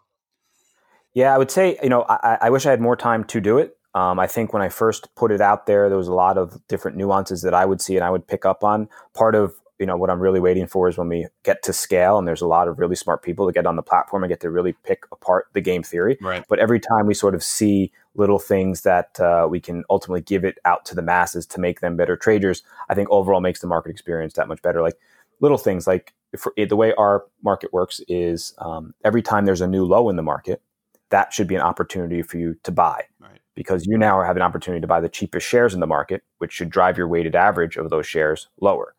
[1.13, 3.59] Yeah, I would say you know I, I wish I had more time to do
[3.59, 3.77] it.
[3.95, 6.61] Um, I think when I first put it out there, there was a lot of
[6.69, 8.89] different nuances that I would see and I would pick up on.
[9.15, 12.19] Part of you know, what I'm really waiting for is when we get to scale
[12.19, 14.41] and there's a lot of really smart people that get on the platform and get
[14.41, 16.19] to really pick apart the game theory.
[16.21, 16.45] Right.
[16.51, 20.45] But every time we sort of see little things that uh, we can ultimately give
[20.45, 23.67] it out to the masses to make them better traders, I think overall makes the
[23.69, 24.83] market experience that much better.
[24.83, 24.99] Like
[25.41, 29.67] little things like for, the way our market works is um, every time there's a
[29.67, 30.61] new low in the market,
[31.09, 33.05] that should be an opportunity for you to buy.
[33.19, 33.40] Right.
[33.55, 36.53] Because you now have an opportunity to buy the cheapest shares in the market, which
[36.53, 38.95] should drive your weighted average of those shares lower.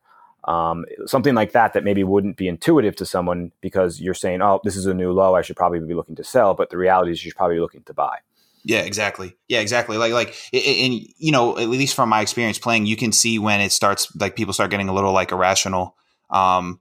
[0.45, 4.59] Um, something like that that maybe wouldn't be intuitive to someone because you're saying, "Oh,
[4.63, 5.35] this is a new low.
[5.35, 7.83] I should probably be looking to sell," but the reality is you should probably looking
[7.83, 8.17] to buy.
[8.63, 9.35] Yeah, exactly.
[9.47, 9.97] Yeah, exactly.
[9.97, 13.59] Like, like, and you know, at least from my experience playing, you can see when
[13.59, 15.95] it starts, like, people start getting a little like irrational.
[16.29, 16.79] Um,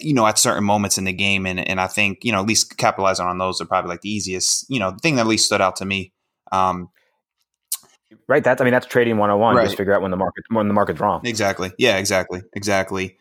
[0.00, 2.46] you know, at certain moments in the game, and and I think you know, at
[2.46, 4.66] least capitalizing on those are probably like the easiest.
[4.70, 6.12] You know, the thing that at least stood out to me.
[6.52, 6.90] Um,
[8.28, 8.44] right.
[8.44, 9.56] That's I mean, that's trading one hundred and one.
[9.56, 9.64] Right.
[9.64, 11.22] Just figure out when the market when the market's wrong.
[11.24, 11.72] Exactly.
[11.78, 11.96] Yeah.
[11.96, 12.42] Exactly.
[12.54, 13.16] Exactly.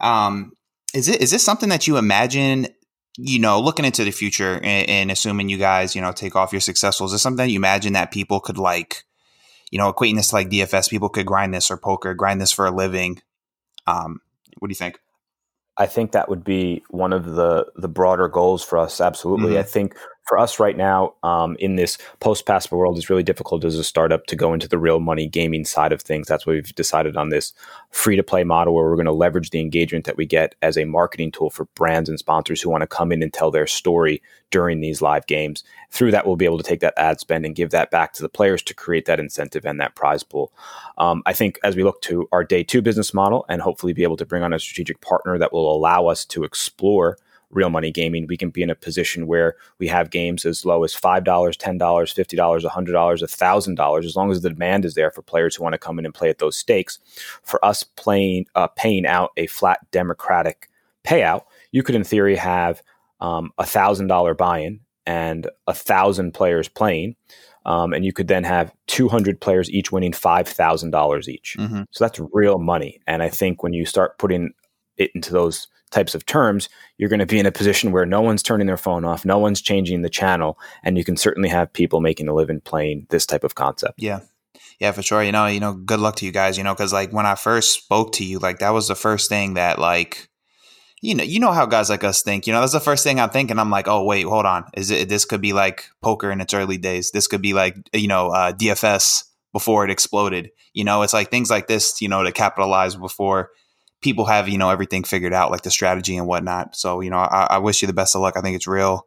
[0.00, 0.52] Um,
[0.94, 2.68] is it is this something that you imagine
[3.16, 6.52] you know, looking into the future and, and, assuming you guys, you know, take off
[6.52, 9.04] your successful, is this something that you imagine that people could like,
[9.70, 12.52] you know, equating this to like DFS, people could grind this or poker, grind this
[12.52, 13.20] for a living?
[13.86, 14.20] Um,
[14.58, 14.98] what do you think?
[15.76, 19.00] I think that would be one of the the broader goals for us.
[19.00, 19.58] Absolutely, mm-hmm.
[19.58, 23.64] I think for us right now um, in this post PASPA world, it's really difficult
[23.64, 26.26] as a startup to go into the real money gaming side of things.
[26.26, 27.52] That's why we've decided on this
[27.90, 30.78] free to play model where we're going to leverage the engagement that we get as
[30.78, 33.66] a marketing tool for brands and sponsors who want to come in and tell their
[33.66, 35.62] story during these live games.
[35.90, 38.22] Through that, we'll be able to take that ad spend and give that back to
[38.22, 40.52] the players to create that incentive and that prize pool.
[40.96, 44.04] Um, I think as we look to our day two business model and hopefully be
[44.04, 47.18] able to bring on a strategic partner that will allow us to explore
[47.54, 50.84] real money gaming, we can be in a position where we have games as low
[50.84, 55.56] as $5, $10, $50, $100, $1,000, as long as the demand is there for players
[55.56, 56.98] who want to come in and play at those stakes.
[57.42, 60.68] For us playing, uh, paying out a flat democratic
[61.04, 62.82] payout, you could, in theory, have
[63.20, 67.16] um, a $1,000 buy in and a 1,000 players playing.
[67.66, 71.56] Um, and you could then have 200 players each winning $5,000 each.
[71.58, 71.82] Mm-hmm.
[71.90, 73.00] So that's real money.
[73.06, 74.52] And I think when you start putting
[74.96, 78.20] it into those types of terms, you're going to be in a position where no
[78.20, 81.72] one's turning their phone off, no one's changing the channel, and you can certainly have
[81.72, 84.02] people making a living playing this type of concept.
[84.02, 84.20] Yeah.
[84.80, 85.22] Yeah, for sure.
[85.22, 87.36] You know, you know, good luck to you guys, you know, cuz like when I
[87.36, 90.28] first spoke to you, like that was the first thing that like
[91.00, 92.46] you know, you know how guys like us think.
[92.46, 93.58] You know, that's the first thing I'm thinking.
[93.58, 94.64] I'm like, oh wait, hold on.
[94.74, 97.10] Is it this could be like poker in its early days?
[97.10, 100.50] This could be like you know uh, DFS before it exploded.
[100.72, 102.00] You know, it's like things like this.
[102.00, 103.50] You know, to capitalize before
[104.00, 106.76] people have you know everything figured out, like the strategy and whatnot.
[106.76, 108.36] So you know, I, I wish you the best of luck.
[108.36, 109.06] I think it's real,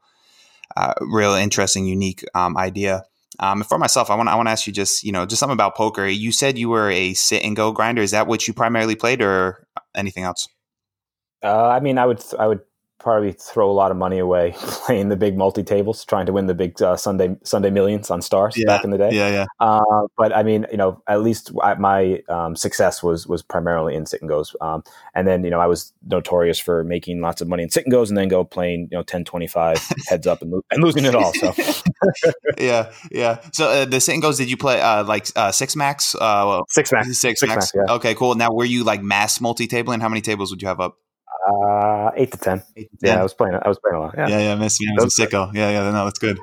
[0.76, 3.04] uh, real interesting, unique um, idea.
[3.40, 5.54] Um, for myself, I want I want to ask you just you know just something
[5.54, 6.06] about poker.
[6.06, 8.02] You said you were a sit and go grinder.
[8.02, 10.48] Is that what you primarily played, or anything else?
[11.44, 12.62] Uh, I mean, I would I would
[13.00, 16.48] probably throw a lot of money away playing the big multi tables, trying to win
[16.48, 19.10] the big uh, Sunday Sunday millions on stars yeah, back in the day.
[19.12, 19.46] Yeah, yeah.
[19.60, 24.06] Uh, but I mean, you know, at least my um, success was was primarily in
[24.06, 24.56] sit and goes.
[24.62, 24.84] Um,
[25.16, 27.92] and then you know, I was notorious for making lots of money in sit and
[27.92, 31.06] goes, and then go playing you know 10, 25 heads up and, lo- and losing
[31.06, 31.34] it all.
[31.34, 31.54] So
[32.58, 33.42] yeah, yeah.
[33.54, 36.16] So uh, the sit and goes, did you play uh, like uh, six max?
[36.16, 37.08] Uh, six max.
[37.08, 37.56] Six, six max.
[37.56, 37.96] max yeah.
[37.96, 38.36] Okay, cool.
[38.36, 40.02] Now, were you like mass multi tabling?
[40.02, 40.98] How many tables would you have up?
[41.48, 42.62] Uh, eight to ten.
[42.76, 43.16] Eight to 10.
[43.16, 43.56] Yeah, I was playing.
[43.56, 44.16] I was playing a lot.
[44.18, 44.54] Yeah, yeah, yeah.
[44.54, 45.54] I was a sicko.
[45.54, 45.92] Yeah, yeah.
[45.92, 46.40] No, that's good.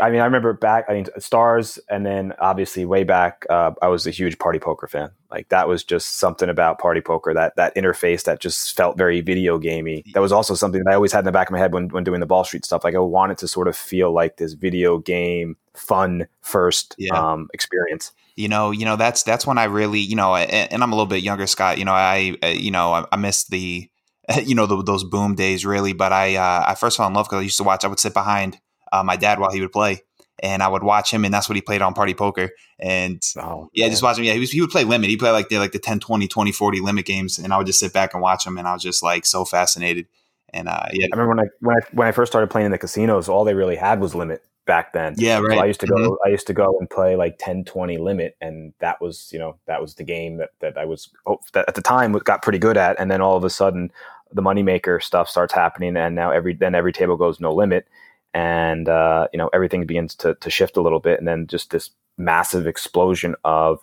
[0.00, 0.86] I mean, I remember back.
[0.88, 4.86] I mean, stars, and then obviously way back, uh, I was a huge party poker
[4.86, 5.10] fan.
[5.30, 9.20] Like that was just something about party poker that that interface that just felt very
[9.20, 10.04] video gamey.
[10.14, 11.88] That was also something that I always had in the back of my head when
[11.88, 12.84] when doing the Ball Street stuff.
[12.84, 17.12] Like I wanted to sort of feel like this video game fun first yeah.
[17.12, 20.82] um, experience you know you know that's that's when i really you know and, and
[20.82, 23.90] i'm a little bit younger scott you know i you know i, I missed the
[24.44, 25.92] you know the, those boom days really.
[25.92, 27.84] But I uh, I first fell in love because I used to watch.
[27.84, 28.58] I would sit behind
[28.92, 30.02] uh, my dad while he would play,
[30.42, 32.50] and I would watch him, and that's what he played on Party Poker.
[32.78, 34.24] And oh, yeah, just watching.
[34.24, 34.28] him.
[34.28, 35.10] Yeah, he was he would play limit.
[35.10, 37.66] He played like the like the 10, 20, 20, 40 limit games, and I would
[37.66, 40.06] just sit back and watch him, and I was just like so fascinated.
[40.52, 42.72] And uh, yeah, I remember when I when I when I first started playing in
[42.72, 45.14] the casinos, all they really had was limit back then.
[45.16, 45.56] Yeah, right.
[45.56, 46.26] So I used to go mm-hmm.
[46.26, 49.56] I used to go and play like 10 20 limit and that was, you know,
[49.66, 52.58] that was the game that that I was oh, that at the time got pretty
[52.58, 53.90] good at and then all of a sudden
[54.32, 57.86] the moneymaker stuff starts happening, and now every then every table goes no limit,
[58.34, 61.70] and uh, you know everything begins to to shift a little bit, and then just
[61.70, 63.80] this massive explosion of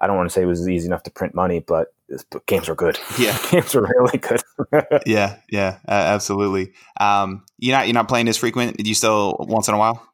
[0.00, 1.92] I don't want to say it was easy enough to print money, but,
[2.30, 2.98] but games are good.
[3.18, 4.42] Yeah, games are really good.
[5.06, 6.72] yeah, yeah, uh, absolutely.
[7.00, 8.76] Um, you're not you're not playing as frequent.
[8.76, 10.04] Do you still once in a while?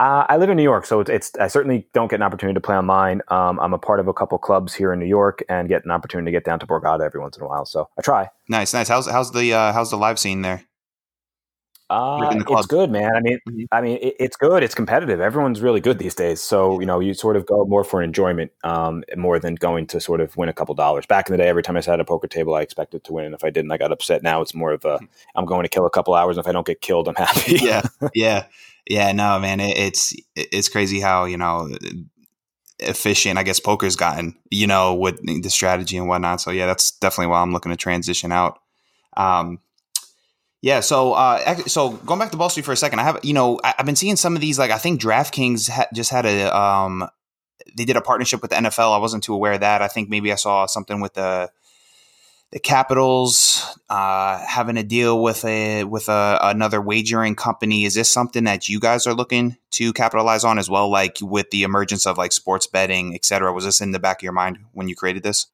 [0.00, 2.54] Uh, I live in New York, so it's, it's, I certainly don't get an opportunity
[2.54, 3.20] to play online.
[3.28, 5.90] Um, I'm a part of a couple clubs here in New York and get an
[5.90, 7.66] opportunity to get down to Borgata every once in a while.
[7.66, 8.30] So I try.
[8.48, 8.88] Nice, nice.
[8.88, 10.64] How's how's the uh, how's the live scene there?
[11.90, 13.16] Uh, it's good, man.
[13.16, 13.64] I mean, mm-hmm.
[13.72, 14.62] I mean, it, it's good.
[14.62, 15.20] It's competitive.
[15.20, 16.40] Everyone's really good these days.
[16.40, 20.00] So you know, you sort of go more for enjoyment, um, more than going to
[20.00, 21.04] sort of win a couple dollars.
[21.04, 23.12] Back in the day, every time I sat at a poker table, I expected to
[23.12, 24.22] win, and if I didn't, I got upset.
[24.22, 25.04] Now it's more of a, hmm.
[25.34, 26.38] I'm going to kill a couple hours.
[26.38, 27.56] And if I don't get killed, I'm happy.
[27.56, 27.82] yeah,
[28.14, 28.46] yeah,
[28.90, 29.12] yeah.
[29.12, 31.68] No, man, it, it's it's crazy how you know
[32.80, 36.40] efficient I guess poker's gotten, you know, with the strategy and whatnot.
[36.40, 38.58] So yeah, that's definitely why I'm looking to transition out.
[39.16, 39.60] Um,
[40.60, 43.32] yeah, so uh, so going back to Ball Street for a second, I have you
[43.32, 46.26] know I, have been seeing some of these like I think DraftKings ha- just had
[46.26, 47.08] a um
[47.76, 48.94] they did a partnership with the NFL.
[48.94, 49.82] I wasn't too aware of that.
[49.82, 51.50] I think maybe I saw something with the
[52.52, 57.84] the Capitals uh, having a deal with a with a, another wagering company.
[57.84, 60.90] Is this something that you guys are looking to capitalize on as well?
[60.90, 64.20] Like with the emergence of like sports betting, et cetera, was this in the back
[64.20, 65.46] of your mind when you created this?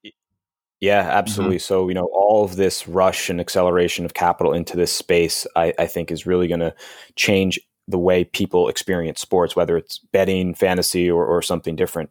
[0.81, 1.57] Yeah, absolutely.
[1.57, 1.63] Mm-hmm.
[1.63, 5.73] So, you know, all of this rush and acceleration of capital into this space, I,
[5.79, 6.75] I think, is really going to
[7.15, 12.11] change the way people experience sports, whether it's betting, fantasy, or, or something different.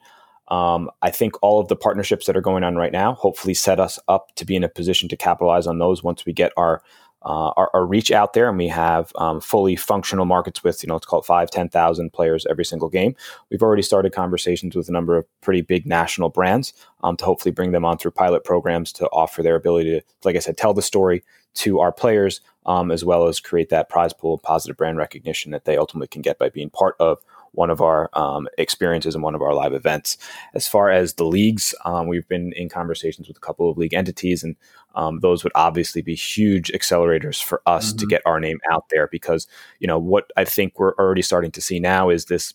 [0.49, 3.79] Um, I think all of the partnerships that are going on right now hopefully set
[3.79, 6.81] us up to be in a position to capitalize on those once we get our
[7.25, 10.87] uh, our, our, reach out there, and we have um, fully functional markets with you
[10.87, 13.15] know let's five, ten thousand players every single game.
[13.49, 16.73] We've already started conversations with a number of pretty big national brands
[17.03, 20.35] um, to hopefully bring them on through pilot programs to offer their ability to, like
[20.35, 21.23] I said, tell the story
[21.55, 25.65] to our players, um, as well as create that prize pool, positive brand recognition that
[25.65, 27.17] they ultimately can get by being part of
[27.55, 30.17] one of our um, experiences and one of our live events.
[30.53, 33.93] As far as the leagues, um, we've been in conversations with a couple of league
[33.93, 34.55] entities, and
[34.95, 37.97] um, those would obviously be huge accelerators for us mm-hmm.
[37.97, 39.47] to get our name out there because
[39.79, 42.53] you know what I think we're already starting to see now is this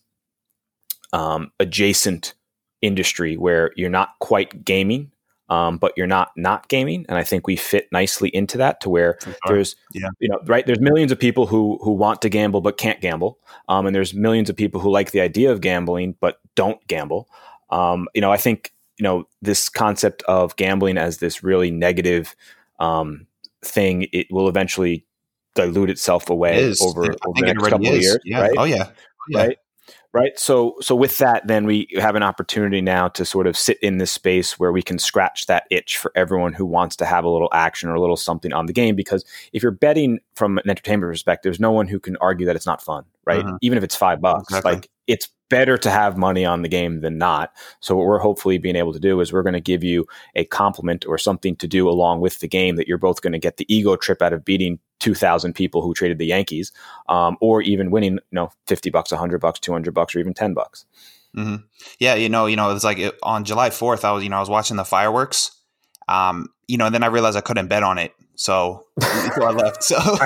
[1.13, 2.35] um, adjacent
[2.83, 5.11] industry where you're not quite gaming
[5.51, 7.05] um, but you're not not gaming.
[7.09, 9.35] And I think we fit nicely into that to where sure.
[9.47, 10.09] there's, yeah.
[10.21, 10.65] you know, right.
[10.65, 13.39] There's millions of people who who want to gamble but can't gamble,
[13.69, 17.29] um, and there's millions of people who like the idea of gambling but don't gamble.
[17.71, 22.35] Um, you know, I think you know this concept of gambling as this really negative
[22.79, 23.27] um,
[23.63, 24.07] thing.
[24.13, 25.05] It will eventually
[25.57, 27.97] dilute itself away it over, over the next couple is.
[27.97, 28.19] of years.
[28.25, 28.41] Yeah.
[28.41, 28.55] Right?
[28.57, 28.85] Oh yeah.
[28.89, 28.93] Oh,
[29.29, 29.39] yeah.
[29.39, 29.59] Right
[30.13, 33.79] right so so with that then we have an opportunity now to sort of sit
[33.83, 37.25] in this space where we can scratch that itch for everyone who wants to have
[37.25, 40.59] a little action or a little something on the game because if you're betting from
[40.59, 43.59] an entertainment perspective there's no one who can argue that it's not fun right uh-huh.
[43.61, 44.73] even if it's five bucks exactly.
[44.73, 47.53] like it's better to have money on the game than not.
[47.81, 50.45] So what we're hopefully being able to do is we're going to give you a
[50.45, 53.59] compliment or something to do along with the game that you're both going to get
[53.59, 56.73] the ego trip out of beating 2000 people who traded the Yankees,
[57.09, 60.55] um, or even winning, you know, 50 bucks, 100 bucks, 200 bucks, or even 10
[60.55, 60.87] bucks.
[61.37, 61.65] Mm-hmm.
[61.99, 62.15] Yeah.
[62.15, 64.41] You know, you know, it's like it, on July 4th, I was, you know, I
[64.41, 65.53] was watching the fireworks,
[66.09, 68.13] um, you know, and then I realized I couldn't bet on it.
[68.37, 69.99] So I left, so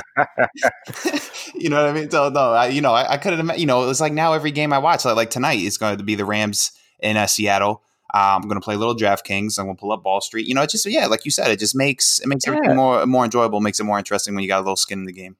[1.54, 2.10] you know what I mean.
[2.10, 4.34] So no, I, you know, I, I could have, you know, it was like now
[4.34, 6.70] every game I watch, like, like tonight, it's going to be the Rams
[7.00, 7.82] in uh, Seattle.
[8.14, 9.58] Um, I'm going to play a little DraftKings.
[9.58, 10.46] I'm going to pull up Ball Street.
[10.46, 12.54] You know, it just yeah, like you said, it just makes it makes yeah.
[12.54, 15.04] everything more more enjoyable, makes it more interesting when you got a little skin in
[15.04, 15.36] the game.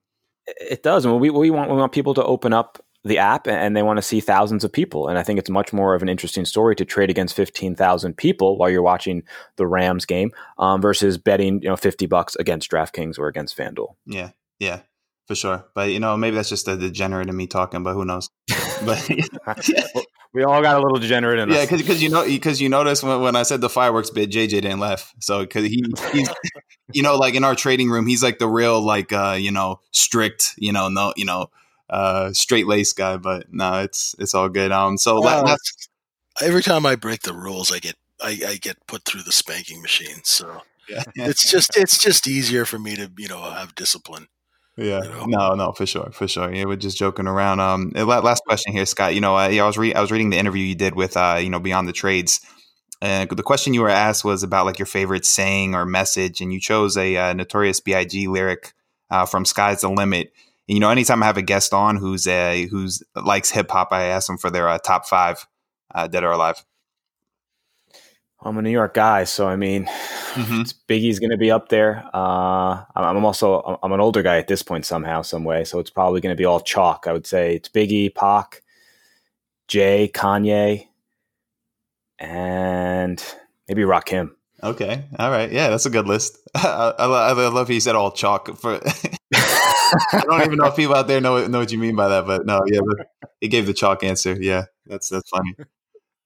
[0.47, 3.77] It does, and we we want we want people to open up the app and
[3.77, 5.09] they want to see thousands of people.
[5.09, 8.57] And I think it's much more of an interesting story to trade against 15,000 people
[8.57, 9.23] while you're watching
[9.57, 13.95] the Rams game um, versus betting, you know, 50 bucks against DraftKings or against FanDuel.
[14.07, 14.31] Yeah.
[14.59, 14.81] Yeah.
[15.29, 15.67] For sure.
[15.75, 18.31] But, you know, maybe that's just the degenerate in me talking, but who knows?
[18.85, 19.07] but
[20.35, 21.71] we all got a little degenerate in yeah, us.
[21.71, 21.77] Yeah.
[21.79, 24.49] Cause, cause, you know, because you notice when, when I said the fireworks bit, JJ
[24.49, 25.15] didn't laugh.
[25.21, 25.83] So, cause he,
[26.13, 26.29] he's,
[26.93, 29.81] you know, like in our trading room, he's like the real, like, uh, you know,
[29.93, 31.51] strict, you know, no, you know,
[31.89, 34.73] uh, straight laced guy, but no, it's it's all good.
[34.73, 35.57] Um, so well,
[36.43, 39.83] every time I break the rules, I get I, I get put through the spanking
[39.83, 40.25] machine.
[40.25, 41.05] So yeah.
[41.15, 44.29] it's just it's just easier for me to you know have discipline.
[44.77, 45.25] Yeah, you know?
[45.27, 46.53] no, no, for sure, for sure.
[46.53, 47.61] Yeah, we're just joking around.
[47.61, 49.15] Um, last question here, Scott.
[49.15, 51.17] You know, uh, yeah, I was re- I was reading the interview you did with
[51.17, 52.41] uh, you know, Beyond the Trades.
[53.01, 56.53] And the question you were asked was about like your favorite saying or message, and
[56.53, 58.27] you chose a uh, Notorious B.I.G.
[58.27, 58.73] lyric
[59.11, 60.33] uh, from "Sky's the Limit."
[60.69, 63.89] And, you know, anytime I have a guest on who's a who's likes hip hop,
[63.93, 65.47] I ask them for their uh, top five,
[65.95, 66.65] uh, dead or alive.
[68.45, 70.63] I'm a New York guy, so I mean, mm-hmm.
[70.89, 72.05] Biggie's going to be up there.
[72.13, 75.91] Uh, I'm also I'm an older guy at this point somehow, some way, so it's
[75.91, 77.07] probably going to be all chalk.
[77.07, 78.63] I would say it's Biggie, Pac,
[79.69, 80.89] Jay, Kanye,
[82.19, 83.25] and
[83.69, 84.31] maybe Rakim.
[84.63, 85.05] Okay.
[85.19, 85.51] All right.
[85.53, 86.39] Yeah, that's a good list.
[86.55, 88.57] I, I, I love he said all chalk.
[88.57, 88.81] For
[89.35, 92.27] I don't even know if people out there know know what you mean by that,
[92.27, 93.07] but no, yeah, but
[93.41, 94.37] he gave the chalk answer.
[94.41, 95.55] Yeah, that's that's funny.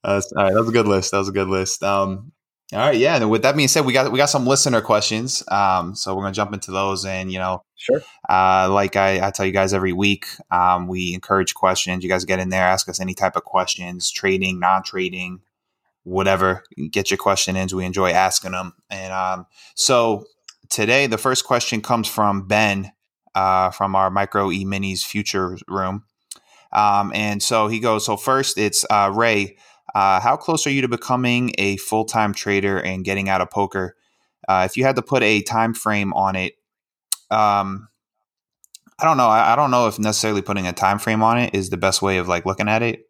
[0.05, 1.11] All right, that was a good list.
[1.11, 1.83] That was a good list.
[1.83, 2.33] Um,
[2.73, 3.17] all right, yeah.
[3.17, 5.43] And with that being said, we got we got some listener questions.
[5.51, 8.03] Um, so we're gonna jump into those, and you know, sure.
[8.29, 12.05] Uh, like I, I tell you guys every week, um, we encourage questions.
[12.05, 15.41] You guys get in there, ask us any type of questions, trading, non-trading,
[16.05, 16.63] whatever.
[16.91, 17.69] Get your question in.
[17.73, 18.75] We enjoy asking them.
[18.91, 20.27] And um, so
[20.69, 22.93] today, the first question comes from Ben
[23.35, 26.05] uh, from our Micro E Minis Future Room.
[26.73, 29.57] Um, and so he goes, so first it's uh, Ray.
[29.99, 33.51] Uh, how close are you to becoming a full time trader and getting out of
[33.51, 33.97] poker?
[34.49, 36.55] Uh, if you had to put a time frame on it,
[37.31, 37.89] um,
[39.01, 39.29] I don't know.
[39.29, 42.01] I, I, don't know if necessarily putting a time frame on it is the best
[42.01, 43.09] way of like looking at it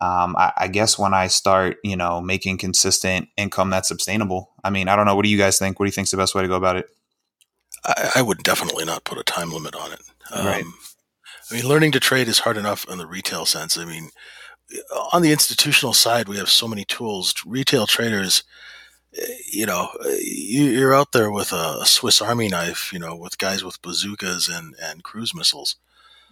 [0.00, 4.52] um, I, I, guess when I start, you know, making consistent income that's sustainable.
[4.62, 5.14] I mean, I don't know.
[5.14, 5.78] What do you guys think?
[5.78, 6.86] What do you think is the best way to go about it?
[7.84, 10.00] I, I would definitely not put a time limit on it.
[10.32, 10.64] Um, right.
[11.50, 13.78] I mean, learning to trade is hard enough in the retail sense.
[13.78, 14.10] I mean,
[15.12, 17.34] on the institutional side, we have so many tools.
[17.46, 18.44] Retail traders,
[19.16, 19.88] eh, you know,
[20.20, 24.74] you're out there with a Swiss Army knife, you know, with guys with bazookas and,
[24.82, 25.76] and cruise missiles.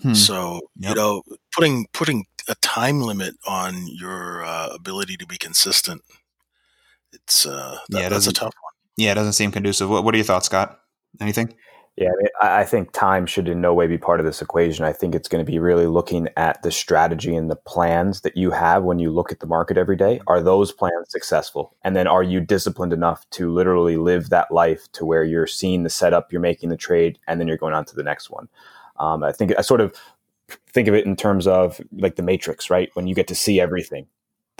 [0.02, 0.14] Hmm.
[0.14, 0.90] So yep.
[0.90, 1.22] you know,
[1.54, 6.02] putting putting a time limit on your uh, ability to be consistent,
[7.12, 8.72] it's uh, that, yeah, that's a tough one.
[8.96, 9.88] Yeah, it doesn't seem conducive.
[9.88, 10.80] What, what are your thoughts, Scott?
[11.20, 11.54] Anything?
[11.96, 12.08] Yeah,
[12.40, 14.86] I, think time should in no way be part of this equation.
[14.86, 18.34] I think it's going to be really looking at the strategy and the plans that
[18.34, 20.18] you have when you look at the market every day.
[20.26, 21.76] Are those plans successful?
[21.82, 25.82] And then are you disciplined enough to literally live that life to where you're seeing
[25.82, 28.48] the setup, you're making the trade, and then you're going on to the next one?
[28.98, 29.94] Um, I think I sort of
[30.68, 32.88] think of it in terms of like the Matrix, right?
[32.94, 34.06] When you get to see everything.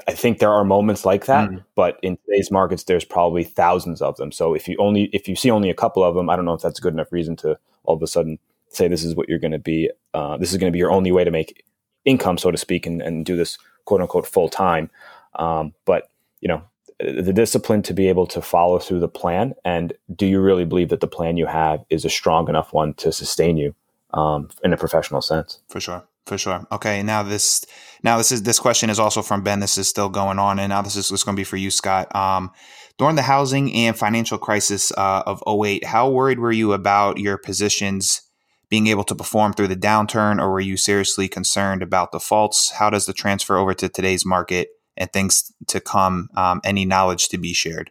[0.09, 1.65] I think there are moments like that, mm.
[1.75, 4.33] but in today's markets, there's probably thousands of them.
[4.33, 6.55] So if you only if you see only a couple of them, I don't know
[6.55, 8.39] if that's a good enough reason to all of a sudden
[8.69, 9.91] say this is what you're going to be.
[10.15, 11.65] Uh, this is going to be your only way to make
[12.05, 14.91] income, so to speak, and, and do this quote unquote full time.
[15.37, 16.63] Um, but you know,
[16.99, 20.89] the discipline to be able to follow through the plan, and do you really believe
[20.89, 23.75] that the plan you have is a strong enough one to sustain you
[24.15, 25.61] um, in a professional sense.
[25.69, 26.67] For sure, for sure.
[26.71, 27.65] Okay, now this
[28.03, 29.61] now this is this question is also from Ben.
[29.61, 31.71] This is still going on, and now this is, is going to be for you,
[31.71, 32.15] Scott.
[32.15, 32.51] Um,
[32.99, 37.39] during the housing and financial crisis uh, of 08, how worried were you about your
[37.39, 38.23] positions
[38.69, 42.71] being able to perform through the downturn, or were you seriously concerned about defaults?
[42.71, 46.29] How does the transfer over to today's market and things to come?
[46.37, 47.91] Um, any knowledge to be shared?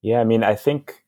[0.00, 1.04] Yeah, I mean, I think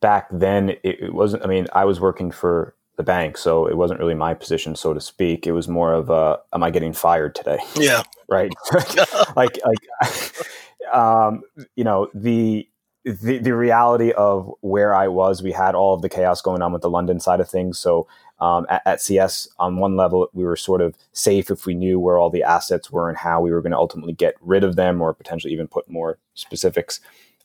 [0.00, 1.44] back then it, it, wasn't.
[1.44, 4.94] I mean, I was working for the bank, so it wasn't really my position, so
[4.94, 5.46] to speak.
[5.46, 7.58] It was more of a, am I getting fired today?
[7.76, 8.52] Yeah, right.
[9.36, 10.46] like, like,
[10.92, 11.42] um,
[11.74, 12.68] you know, the,
[13.04, 16.72] the the reality of where I was, we had all of the chaos going on
[16.72, 17.78] with the London side of things.
[17.78, 18.08] So
[18.40, 22.00] um, at, at, CS, on one level, we were sort of safe if we knew
[22.00, 24.76] where all the assets were and how we were going to ultimately get rid of
[24.76, 27.00] them, or potentially even put more specifics,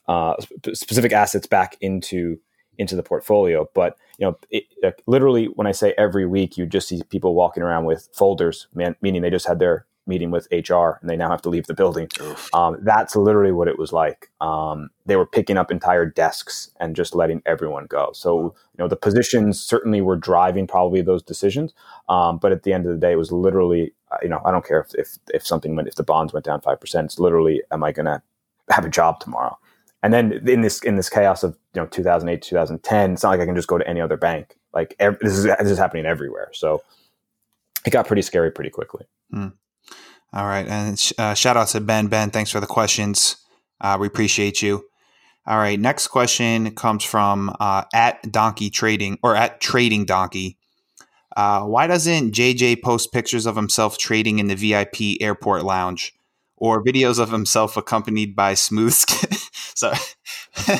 [0.07, 0.33] uh,
[0.73, 2.39] specific assets back into
[2.77, 3.69] into the portfolio.
[3.73, 7.33] But you know, it, like, literally, when I say every week, you just see people
[7.35, 11.15] walking around with folders, man, meaning they just had their meeting with HR and they
[11.15, 12.07] now have to leave the building.
[12.53, 14.29] Um, that's literally what it was like.
[14.41, 18.11] Um, they were picking up entire desks and just letting everyone go.
[18.13, 21.73] So, you know, the positions certainly were driving probably those decisions.
[22.09, 24.51] Um, but at the end of the day, it was literally, uh, you know, I
[24.51, 27.61] don't care if, if, if something went, if the bonds went down 5%, it's literally,
[27.71, 28.21] am I going to
[28.69, 29.57] have a job tomorrow?
[30.03, 33.39] And then in this in this chaos of you know 2008 2010, it's not like
[33.39, 34.57] I can just go to any other bank.
[34.73, 36.49] Like every, this is this is happening everywhere.
[36.53, 36.81] So
[37.85, 39.05] it got pretty scary pretty quickly.
[39.31, 39.47] Hmm.
[40.33, 42.07] All right, and uh, shout out to Ben.
[42.07, 43.35] Ben, thanks for the questions.
[43.81, 44.85] Uh, we appreciate you.
[45.45, 50.57] All right, next question comes from uh, at Donkey Trading or at Trading Donkey.
[51.35, 56.13] Uh, why doesn't JJ post pictures of himself trading in the VIP airport lounge
[56.61, 59.31] or videos of himself accompanied by smooth skin?
[59.75, 59.97] Sorry.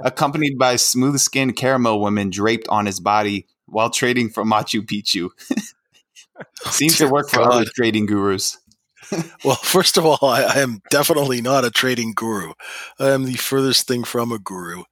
[0.00, 5.30] Accompanied by smooth skinned caramel women draped on his body while trading for Machu Picchu.
[6.70, 7.52] Seems to work for God.
[7.52, 8.58] other trading gurus.
[9.44, 12.52] well, first of all, I, I, am definitely not a trading guru.
[13.00, 14.82] I am the furthest thing from a guru.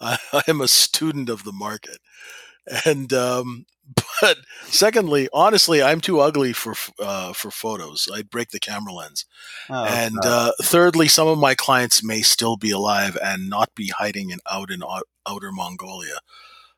[0.00, 1.98] I, I am a student of the market.
[2.86, 3.66] And um,
[4.20, 8.08] but secondly, honestly, I'm too ugly for uh, for photos.
[8.12, 9.26] I'd break the camera lens.
[9.70, 13.88] Oh, and uh, thirdly, some of my clients may still be alive and not be
[13.88, 14.82] hiding in out in
[15.26, 16.18] outer Mongolia.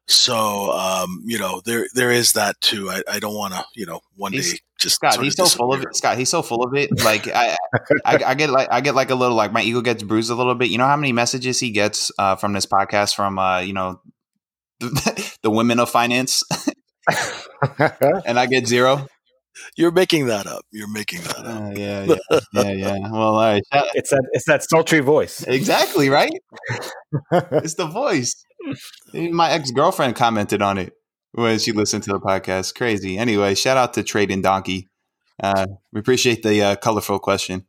[0.09, 2.91] So um, you know there there is that too.
[2.91, 5.73] I, I don't want to you know one he's, day just Scott, he's so full
[5.73, 5.97] of it.
[5.97, 7.03] Scott, he's so full of it.
[7.03, 7.57] Like I,
[8.05, 10.35] I, I get like I get like a little like my ego gets bruised a
[10.35, 10.69] little bit.
[10.71, 14.01] You know how many messages he gets uh, from this podcast from uh, you know
[14.81, 16.45] the, the women of finance,
[18.27, 19.07] and I get zero.
[19.77, 20.65] You're making that up.
[20.71, 21.47] You're making that up.
[21.47, 22.99] Uh, yeah, yeah, yeah, yeah.
[23.11, 25.43] Well, all right, Shout- it's that it's that sultry voice.
[25.47, 26.33] exactly right.
[27.33, 28.35] It's the voice.
[29.15, 30.93] My ex girlfriend commented on it
[31.33, 32.75] when she listened to the podcast.
[32.75, 33.17] Crazy.
[33.17, 34.89] Anyway, shout out to Trading Donkey.
[35.43, 37.67] Uh, we appreciate the uh, colorful question.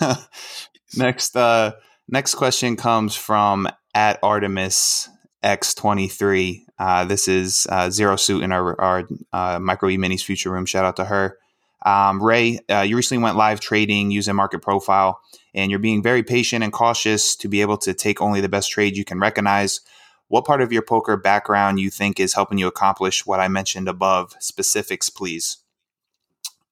[0.96, 1.72] next, uh,
[2.08, 5.08] next question comes from at Artemis
[5.42, 6.66] X twenty three.
[6.78, 10.66] Uh, this is uh, Zero Suit in our, our uh, Micro E Minis Future Room.
[10.66, 11.38] Shout out to her.
[11.84, 15.20] Um, Ray, uh, you recently went live trading using Market Profile,
[15.54, 18.70] and you're being very patient and cautious to be able to take only the best
[18.70, 19.80] trade you can recognize.
[20.28, 23.88] What part of your poker background you think is helping you accomplish what I mentioned
[23.88, 24.34] above?
[24.40, 25.58] Specifics, please.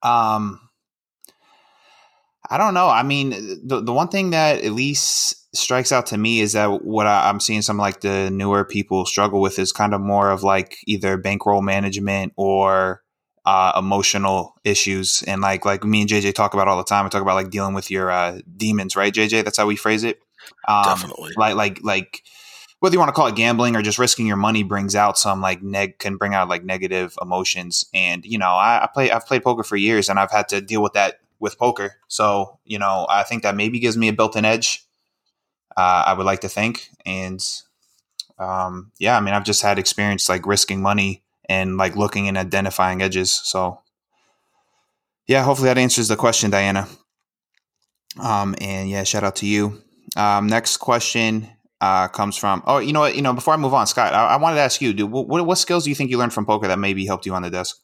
[0.02, 0.65] Um,
[2.51, 2.88] I don't know.
[2.88, 3.30] I mean,
[3.64, 7.28] the the one thing that at least strikes out to me is that what I,
[7.28, 10.76] I'm seeing some like the newer people struggle with is kind of more of like
[10.86, 13.03] either bankroll management or
[13.47, 15.22] uh, emotional issues.
[15.26, 17.05] And like like me and JJ talk about all the time.
[17.05, 19.44] We talk about like dealing with your uh, demons, right, JJ?
[19.44, 20.20] That's how we phrase it.
[20.68, 21.32] Um, Definitely.
[21.36, 22.22] Like like like
[22.80, 25.40] whether you want to call it gambling or just risking your money brings out some
[25.40, 27.86] like neg can bring out like negative emotions.
[27.94, 30.61] And you know, I, I play I've played poker for years and I've had to
[30.61, 31.97] deal with that with poker.
[32.09, 34.84] So you know, I think that maybe gives me a built-in edge.
[35.76, 37.41] Uh, I would like to think, and
[38.39, 42.37] um, yeah, I mean, I've just had experience like risking money and like looking and
[42.37, 43.32] identifying edges.
[43.32, 43.80] So
[45.26, 46.89] yeah, hopefully that answers the question, Diana.
[48.20, 49.82] Um, and yeah, shout out to you.
[50.16, 51.49] Um, next question
[51.80, 52.62] uh, comes from.
[52.66, 53.16] Oh, you know what?
[53.16, 55.26] You know, before I move on, Scott, I, I wanted to ask you, dude, what,
[55.28, 57.51] what skills do you think you learned from poker that maybe helped you on the
[57.51, 57.78] desk?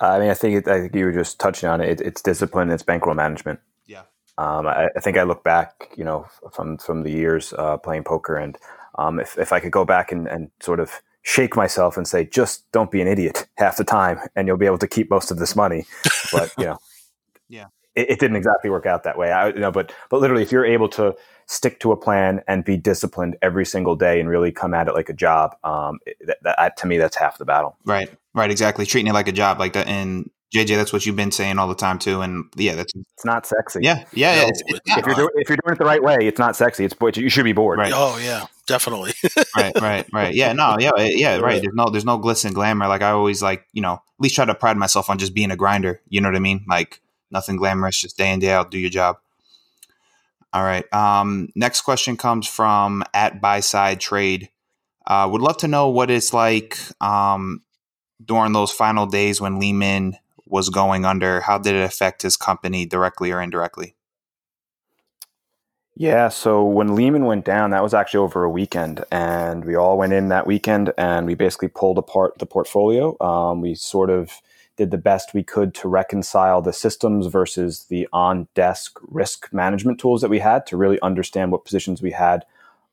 [0.00, 2.00] I mean, I think it, I think you were just touching on it.
[2.00, 2.70] it it's discipline.
[2.70, 3.60] It's bankroll management.
[3.86, 4.02] Yeah.
[4.38, 8.04] Um, I, I think I look back, you know, from from the years uh, playing
[8.04, 8.56] poker, and
[8.98, 12.24] um, if if I could go back and, and sort of shake myself and say,
[12.24, 15.30] just don't be an idiot half the time, and you'll be able to keep most
[15.30, 15.84] of this money.
[16.32, 16.78] But you know,
[17.48, 17.66] Yeah.
[17.94, 19.32] it, it didn't exactly work out that way.
[19.32, 21.14] I, you know, but but literally, if you're able to
[21.46, 24.94] stick to a plan and be disciplined every single day and really come at it
[24.94, 27.76] like a job, um, that, that, to me, that's half the battle.
[27.84, 28.08] Right.
[28.34, 28.50] Right.
[28.50, 28.86] Exactly.
[28.86, 29.88] Treating it like a job, like that.
[29.88, 32.22] And JJ, that's what you've been saying all the time too.
[32.22, 33.80] And yeah, that's It's not sexy.
[33.82, 34.42] yeah, yeah.
[34.42, 34.96] No, it's, it's it's.
[34.96, 36.84] If you're, doing, if you're doing it the right way, it's not sexy.
[36.84, 37.78] It's you should be bored.
[37.78, 37.92] Right.
[37.94, 39.12] Oh yeah, definitely.
[39.56, 40.34] right, right, right.
[40.34, 41.62] Yeah, no, yeah, yeah, right.
[41.62, 42.88] There's no, there's no glitz and glamour.
[42.88, 45.52] Like I always like, you know, at least try to pride myself on just being
[45.52, 46.00] a grinder.
[46.08, 46.64] You know what I mean?
[46.68, 47.00] Like
[47.30, 49.18] nothing glamorous, just day in day out, do your job.
[50.52, 50.92] All right.
[50.92, 54.50] Um, next question comes from at buy side trade.
[55.06, 57.62] Uh, would love to know what it's like um,
[58.24, 60.16] during those final days when Lehman
[60.46, 61.40] was going under.
[61.40, 63.94] How did it affect his company directly or indirectly?
[65.96, 69.98] Yeah, so when Lehman went down, that was actually over a weekend, and we all
[69.98, 73.20] went in that weekend, and we basically pulled apart the portfolio.
[73.22, 74.40] Um, we sort of
[74.76, 80.22] did the best we could to reconcile the systems versus the on-desk risk management tools
[80.22, 82.46] that we had to really understand what positions we had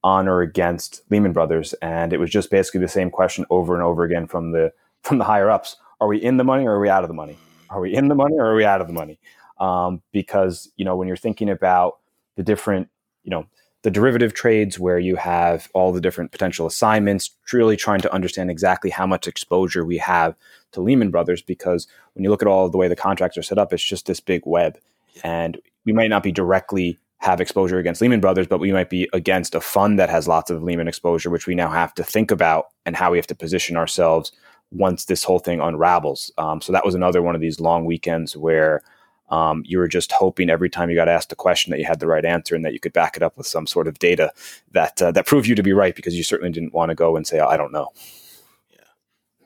[0.04, 3.84] on or against Lehman Brothers, and it was just basically the same question over and
[3.84, 4.74] over again from the
[5.08, 7.14] from the higher ups: Are we in the money or are we out of the
[7.14, 7.38] money?
[7.70, 9.20] Are we in the money or are we out of the money?
[9.60, 11.98] Um, because you know when you're thinking about
[12.36, 12.90] the different
[13.24, 13.48] you know
[13.84, 18.50] the derivative trades where you have all the different potential assignments really trying to understand
[18.50, 20.36] exactly how much exposure we have
[20.72, 23.44] to lehman brothers because when you look at all of the way the contracts are
[23.44, 24.78] set up it's just this big web
[25.24, 29.08] and we might not be directly have exposure against lehman brothers but we might be
[29.14, 32.32] against a fund that has lots of lehman exposure which we now have to think
[32.32, 34.32] about and how we have to position ourselves
[34.72, 38.36] once this whole thing unravels um, so that was another one of these long weekends
[38.36, 38.82] where
[39.30, 42.00] um, you were just hoping every time you got asked a question that you had
[42.00, 44.32] the right answer and that you could back it up with some sort of data
[44.72, 47.18] that uh, that proved you to be right because you certainly didn't want to go
[47.18, 47.90] and say I don't know.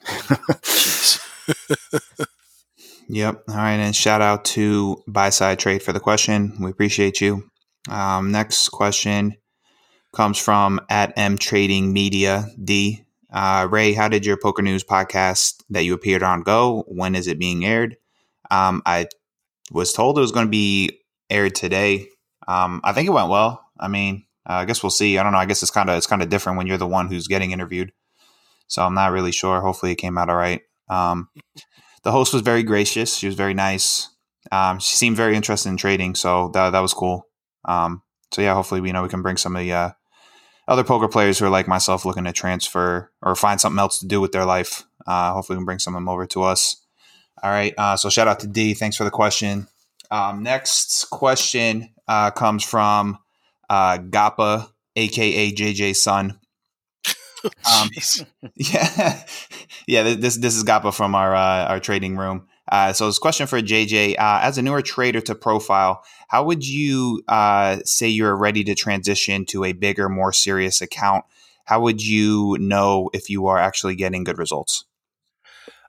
[0.06, 1.20] Jeez.
[3.12, 3.44] Yep.
[3.50, 3.74] All right.
[3.74, 6.56] And shout out to Buy Side Trade for the question.
[6.62, 7.50] We appreciate you.
[7.90, 9.36] Um, next question
[10.14, 13.04] comes from at M Trading Media D.
[13.32, 16.84] Uh, Ray, how did your Poker News podcast that you appeared on go?
[16.88, 17.98] When is it being aired?
[18.50, 19.08] Um, I
[19.72, 22.08] was told it was going to be aired today.
[22.48, 23.64] Um, I think it went well.
[23.80, 25.18] I mean, uh, I guess we'll see.
[25.18, 25.38] I don't know.
[25.38, 27.52] I guess it's kind of it's kind of different when you're the one who's getting
[27.52, 27.94] interviewed.
[28.68, 29.62] So I'm not really sure.
[29.62, 30.62] Hopefully, it came out all right.
[30.90, 31.30] Um,
[32.04, 33.16] the host was very gracious.
[33.16, 34.10] She was very nice.
[34.52, 37.28] Um, she seemed very interested in trading, so that that was cool.
[37.66, 38.02] Um,
[38.34, 39.92] so yeah, hopefully, you know, we can bring some of the uh,
[40.72, 44.08] other poker players who are like myself, looking to transfer or find something else to
[44.08, 44.86] do with their life.
[45.06, 46.78] Uh, hopefully, we can bring some of them over to us.
[47.44, 47.74] All right.
[47.78, 48.74] Uh, so shout out to D.
[48.74, 49.68] Thanks for the question.
[50.12, 53.18] Um, next question uh, comes from
[53.70, 56.40] uh, Gappa, aka JJ's son.
[57.44, 57.90] Um,
[58.56, 59.24] yeah,
[59.88, 60.04] yeah.
[60.04, 62.48] This this is Gappa from our uh, our trading room.
[62.72, 66.66] Uh, so, this question for JJ: uh, As a newer trader to profile, how would
[66.66, 71.26] you uh, say you're ready to transition to a bigger, more serious account?
[71.66, 74.86] How would you know if you are actually getting good results?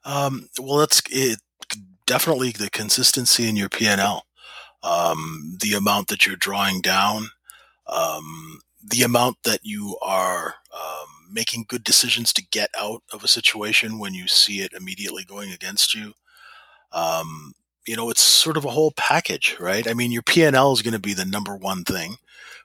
[0.05, 1.39] Um, well, that's it,
[2.07, 4.23] definitely the consistency in your PNL,
[4.83, 7.29] um, the amount that you're drawing down,
[7.87, 13.29] um, the amount that you are um, making good decisions to get out of a
[13.29, 16.15] situation when you see it immediately going against you.
[16.93, 17.55] Um,
[17.87, 19.89] you know, it's sort of a whole package, right?
[19.89, 22.17] I mean, your PNL is going to be the number one thing,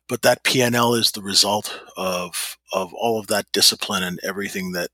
[0.08, 4.90] but that PNL is the result of of all of that discipline and everything that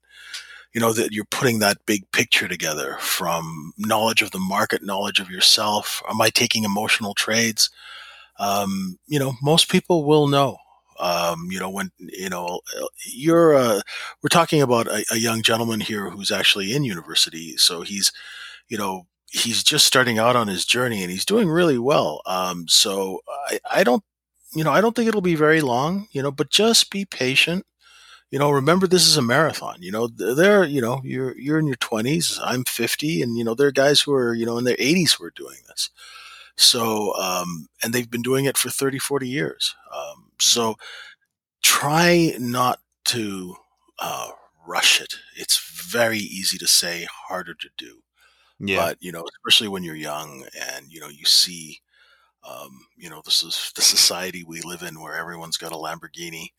[0.74, 5.20] you know that you're putting that big picture together from knowledge of the market, knowledge
[5.20, 6.02] of yourself.
[6.10, 7.70] Am I taking emotional trades?
[8.40, 10.58] Um, you know, most people will know.
[11.00, 12.62] Um, you know, when you know
[13.06, 13.82] you're, uh,
[14.22, 18.12] we're talking about a, a young gentleman here who's actually in university, so he's,
[18.70, 22.22] you know, he's just starting out on his journey and he's doing really well.
[22.28, 24.04] Um, so I, I don't,
[24.56, 27.66] you know, I don't think it'll be very long, you know, but just be patient.
[28.32, 29.78] You know, remember this is a marathon.
[29.82, 32.40] You know, there, you know, you're you're in your 20s.
[32.44, 35.14] I'm 50, and you know, there are guys who are you know in their 80s
[35.16, 35.92] who are doing this.
[36.58, 39.76] So, um, and they've been doing it for 30, 40 years.
[39.96, 40.78] Um, so,
[41.64, 43.56] try not to
[44.00, 44.30] uh,
[44.68, 45.16] rush it.
[45.38, 48.03] It's very easy to say, harder to do.
[48.60, 48.78] Yeah.
[48.78, 50.46] But you know, especially when you're young
[50.76, 51.80] and you know you see,
[52.48, 56.50] um, you know, this is the society we live in where everyone's got a Lamborghini.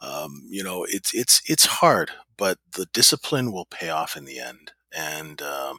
[0.00, 4.38] Um, you know, it's it's it's hard, but the discipline will pay off in the
[4.40, 4.72] end.
[4.96, 5.78] And um,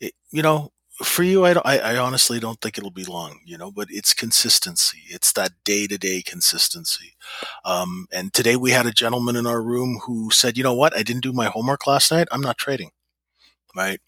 [0.00, 3.40] it, you know, for you, I, I, I honestly don't think it'll be long.
[3.46, 5.00] You know, but it's consistency.
[5.10, 7.14] It's that day to day consistency.
[7.64, 10.96] Um, and today we had a gentleman in our room who said, "You know what?
[10.96, 12.28] I didn't do my homework last night.
[12.32, 12.90] I'm not trading."
[13.76, 14.00] Right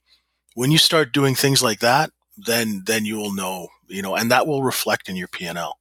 [0.57, 4.31] when you start doing things like that, then then you will know, you know, and
[4.31, 5.73] that will reflect in your PNL.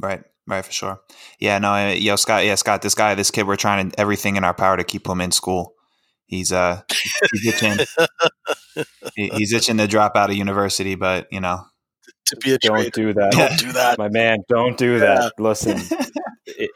[0.00, 1.00] Right, right, for sure.
[1.38, 4.44] Yeah, no, yo, Scott, yeah, Scott, this guy, this kid, we're trying to, everything in
[4.44, 5.74] our power to keep him in school.
[6.26, 6.82] He's uh,
[7.32, 7.86] he's itching,
[9.14, 11.60] he's itching to drop out of university, but you know,
[12.26, 14.98] to be a don't do that, don't do that, my man, don't do yeah.
[14.98, 15.32] that.
[15.38, 15.78] Listen,
[16.46, 16.70] it,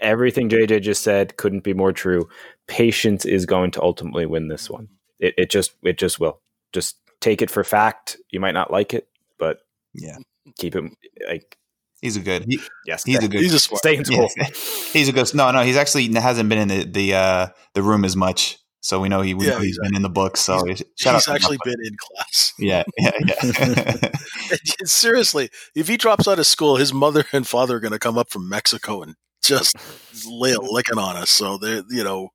[0.00, 2.28] everything JJ just said couldn't be more true.
[2.66, 4.88] Patience is going to ultimately win this one
[5.18, 6.40] it, it just it just will.
[6.72, 8.16] Just take it for fact.
[8.30, 9.08] You might not like it,
[9.38, 9.60] but
[9.94, 10.18] yeah,
[10.56, 10.84] keep it
[11.26, 11.58] like
[12.00, 12.44] He's a good.
[12.48, 13.40] He, yes, he's a good.
[13.40, 13.78] He's a smart.
[13.78, 14.28] Stay in school.
[14.36, 14.44] Yeah.
[14.92, 15.34] He's a good.
[15.34, 19.00] No, no, he's actually hasn't been in the the uh, the room as much, so
[19.00, 19.88] we know he yeah, he's exactly.
[19.88, 20.40] been in the books.
[20.40, 22.52] So he's, he's actually been in class.
[22.58, 24.10] Yeah, yeah, yeah.
[24.84, 28.16] Seriously, if he drops out of school, his mother and father are going to come
[28.16, 29.76] up from Mexico and just
[30.26, 31.30] lay a licking on us.
[31.30, 32.30] So they're you know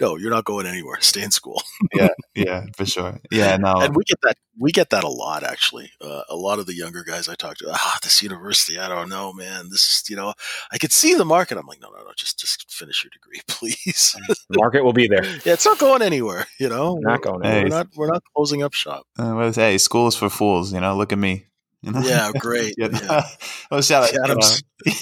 [0.00, 0.96] no, you're not going anywhere.
[1.00, 1.62] Stay in school.
[1.94, 3.20] yeah, yeah, for sure.
[3.30, 5.92] Yeah, no, and we get that we get that a lot actually.
[6.00, 9.08] Uh, a lot of the younger guys I talk to, ah, this university, I don't
[9.08, 9.68] know, man.
[9.70, 10.34] This is you know,
[10.72, 11.58] I could see the market.
[11.58, 14.14] I'm like, no, no, no, just just finish your degree, please.
[14.48, 15.24] the market will be there.
[15.44, 16.46] yeah, it's not going anywhere.
[16.58, 17.44] You know, not going.
[17.44, 17.64] Anywhere.
[17.64, 19.06] We're not we're not closing up shop.
[19.18, 20.72] Uh, hey, school is for fools.
[20.72, 21.46] You know, look at me.
[21.82, 22.00] You know?
[22.00, 22.74] Yeah, great.
[22.78, 22.88] yeah.
[22.92, 23.26] yeah.
[23.70, 24.56] well, shout out, uh,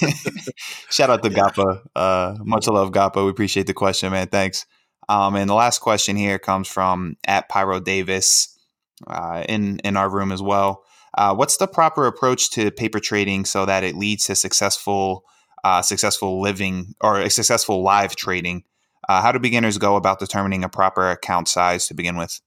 [0.90, 1.38] shout out to yeah.
[1.38, 1.82] Gappa.
[1.94, 3.24] Uh, much love, Gappa.
[3.24, 4.28] We appreciate the question, man.
[4.28, 4.66] Thanks.
[5.08, 8.58] Um, and the last question here comes from at Pyro Davis
[9.06, 10.84] uh, in in our room as well.
[11.16, 15.24] Uh, what's the proper approach to paper trading so that it leads to successful
[15.64, 18.64] uh, successful living or a successful live trading?
[19.08, 22.40] Uh, how do beginners go about determining a proper account size to begin with?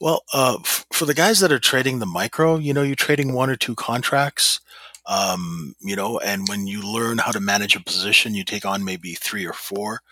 [0.00, 3.32] Well, uh, f- for the guys that are trading the micro, you know, you're trading
[3.32, 4.60] one or two contracts.
[5.06, 8.84] Um, you know, and when you learn how to manage a position, you take on
[8.84, 10.02] maybe three or four.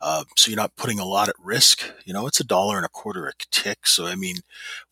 [0.00, 1.84] Uh, so you're not putting a lot at risk.
[2.04, 3.86] You know, it's a dollar and a quarter a tick.
[3.86, 4.38] So I mean,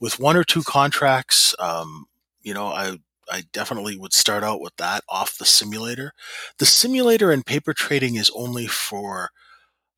[0.01, 2.07] with one or two contracts, um,
[2.43, 2.99] you know, I
[3.31, 6.13] I definitely would start out with that off the simulator.
[6.59, 9.31] The simulator and paper trading is only for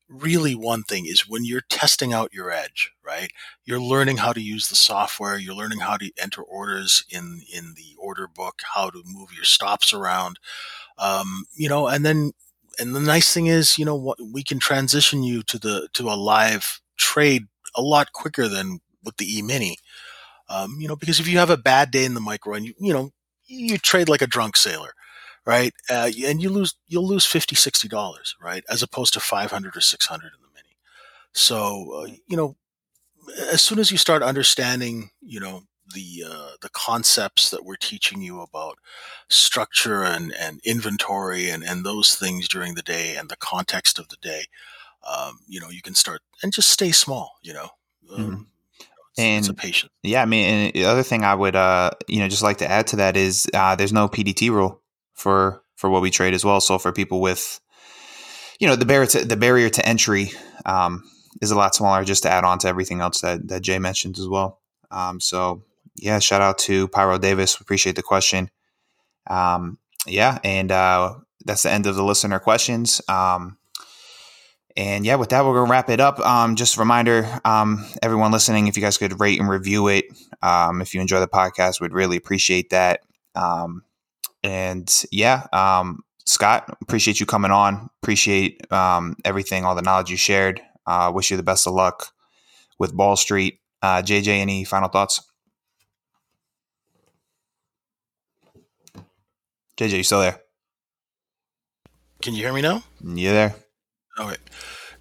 [0.09, 3.31] really one thing is when you're testing out your edge, right?
[3.65, 7.73] You're learning how to use the software, you're learning how to enter orders in in
[7.75, 10.39] the order book, how to move your stops around.
[10.97, 12.31] Um, you know, and then
[12.79, 16.09] and the nice thing is, you know, what we can transition you to the to
[16.09, 19.77] a live trade a lot quicker than with the E Mini.
[20.49, 22.73] Um, you know, because if you have a bad day in the micro and you
[22.79, 23.11] you know
[23.47, 24.93] you trade like a drunk sailor,
[25.49, 25.73] right?
[25.89, 29.81] Uh, and you lose you'll lose 50 60 dollars, right, as opposed to 500 or
[29.81, 30.75] 600 in the mini.
[31.33, 32.55] So uh, you know,
[33.51, 35.63] as soon as you start understanding, you know,
[35.95, 38.77] the uh, the concepts that we're teaching you about
[39.27, 44.09] structure and, and inventory and, and those things during the day and the context of
[44.09, 44.43] the day,
[45.11, 47.37] um, you know, you can start and just stay small.
[47.41, 47.69] You know,
[48.13, 48.45] um, Mhm.
[49.11, 49.91] it's, And- it's a patient.
[50.03, 52.69] Yeah, I mean, and the other thing I would, uh, you know, just like to
[52.69, 54.79] add to that is uh, there's no PDT rule
[55.19, 56.61] for for what we trade as well.
[56.61, 57.59] So for people with,
[58.59, 60.31] you know, the barrier to, the barrier to entry
[60.65, 61.03] um,
[61.41, 62.03] is a lot smaller.
[62.03, 64.59] Just to add on to everything else that that Jay mentioned as well.
[64.91, 65.63] Um, so
[65.95, 67.59] yeah, shout out to Pyro Davis.
[67.59, 68.49] We Appreciate the question.
[69.29, 71.15] Um, yeah, and uh,
[71.45, 73.01] that's the end of the listener questions.
[73.07, 73.57] Um,
[74.75, 76.19] and yeah, with that, we're gonna wrap it up.
[76.19, 80.05] Um, just a reminder, um, everyone listening, if you guys could rate and review it,
[80.41, 83.01] um, if you enjoy the podcast, we'd really appreciate that.
[83.35, 83.83] Um,
[84.43, 87.89] and yeah, um, Scott, appreciate you coming on.
[88.01, 90.61] Appreciate um, everything, all the knowledge you shared.
[90.85, 92.07] Uh, wish you the best of luck
[92.77, 93.59] with Ball Street.
[93.81, 95.21] Uh, JJ, any final thoughts?
[99.77, 100.39] JJ, you still there?
[102.21, 102.83] Can you hear me now?
[103.03, 103.55] You there?
[104.17, 104.39] All right.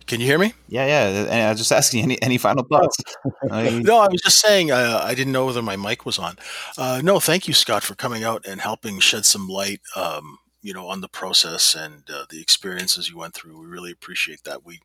[0.08, 0.54] Can you hear me?
[0.68, 1.06] Yeah, yeah.
[1.30, 2.96] And I was just asking any any final thoughts.
[3.50, 6.36] Uh, No, I was just saying uh, I didn't know whether my mic was on.
[6.76, 10.74] Uh, no, thank you, Scott, for coming out and helping shed some light, um, you
[10.74, 13.58] know, on the process and uh, the experiences you went through.
[13.58, 14.64] We really appreciate that.
[14.64, 14.80] We,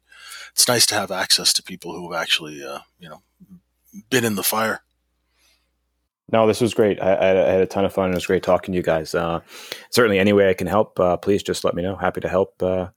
[0.51, 3.21] it's nice to have access to people who have actually, uh, you know,
[4.09, 4.81] been in the fire.
[6.31, 7.01] No, this was great.
[7.01, 8.11] I, I I had a ton of fun.
[8.11, 9.13] It was great talking to you guys.
[9.13, 9.41] Uh,
[9.89, 11.95] certainly, any way I can help, uh, please just let me know.
[11.95, 12.87] Happy to help uh,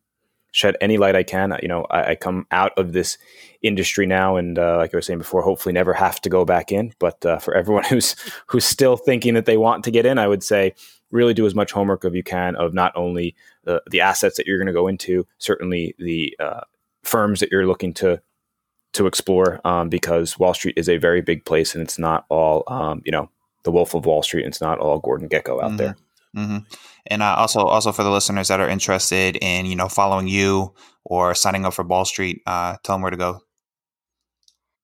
[0.57, 1.55] shed any light I can.
[1.61, 3.19] You know, I, I come out of this
[3.61, 6.73] industry now, and uh, like I was saying before, hopefully never have to go back
[6.73, 6.95] in.
[6.99, 10.27] But uh, for everyone who's who's still thinking that they want to get in, I
[10.27, 10.75] would say
[11.11, 13.35] really do as much homework as you can of not only
[13.65, 16.63] the, the assets that you're going to go into, certainly the uh,
[17.05, 18.21] firms that you're looking to
[18.95, 22.65] to explore um, because Wall Street is a very big place and it's not all
[22.69, 23.29] um, you know
[23.65, 24.45] the Wolf of Wall Street.
[24.45, 25.77] and It's not all Gordon Gekko out Mhm.
[25.77, 25.97] there.
[26.37, 26.59] Hmm
[27.07, 30.75] And uh, also, also for the listeners that are interested in, you know, following you
[31.03, 33.41] or signing up for Ball Street, uh, tell them where to go.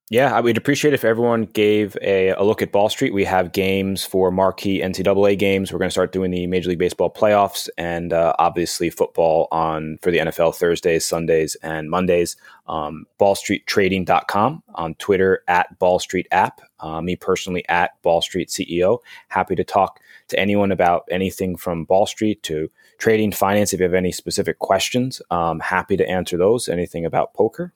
[0.09, 3.15] Yeah, I would appreciate if everyone gave a, a look at Ball Street.
[3.15, 5.73] We have games for marquee NCAA games.
[5.73, 9.99] We're going to start doing the Major League Baseball playoffs and uh, obviously football on
[10.03, 12.37] for the NFL Thursdays, Sundays, and Mondays.
[12.67, 16.61] Um, BallStreetTrading.com on Twitter at Ball Street App.
[16.81, 18.99] Uh, me personally at Ball Street CEO.
[19.29, 19.99] Happy to talk
[20.29, 23.73] to anyone about anything from Ball Street to trading, finance.
[23.73, 26.69] If you have any specific questions, um, happy to answer those.
[26.69, 27.73] Anything about poker,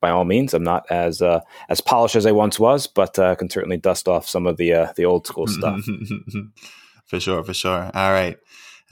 [0.00, 0.52] by all means.
[0.52, 4.08] I'm not as uh, as polished as I once was, but uh, can certainly dust
[4.08, 5.80] off some of the uh, the old school stuff.
[7.06, 7.90] for sure, for sure.
[7.94, 8.36] All right.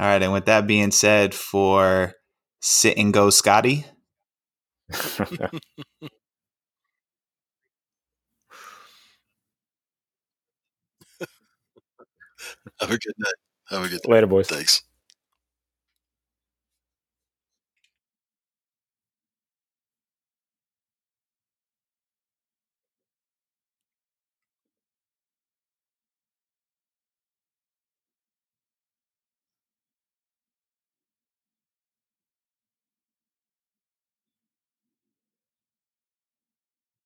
[0.01, 0.23] All right.
[0.23, 2.15] And with that being said, for
[2.61, 3.85] sit and go, Scotty.
[12.81, 13.35] Have a good night.
[13.71, 14.13] Have a good night.
[14.15, 14.49] Later, boys.
[14.49, 14.83] Thanks.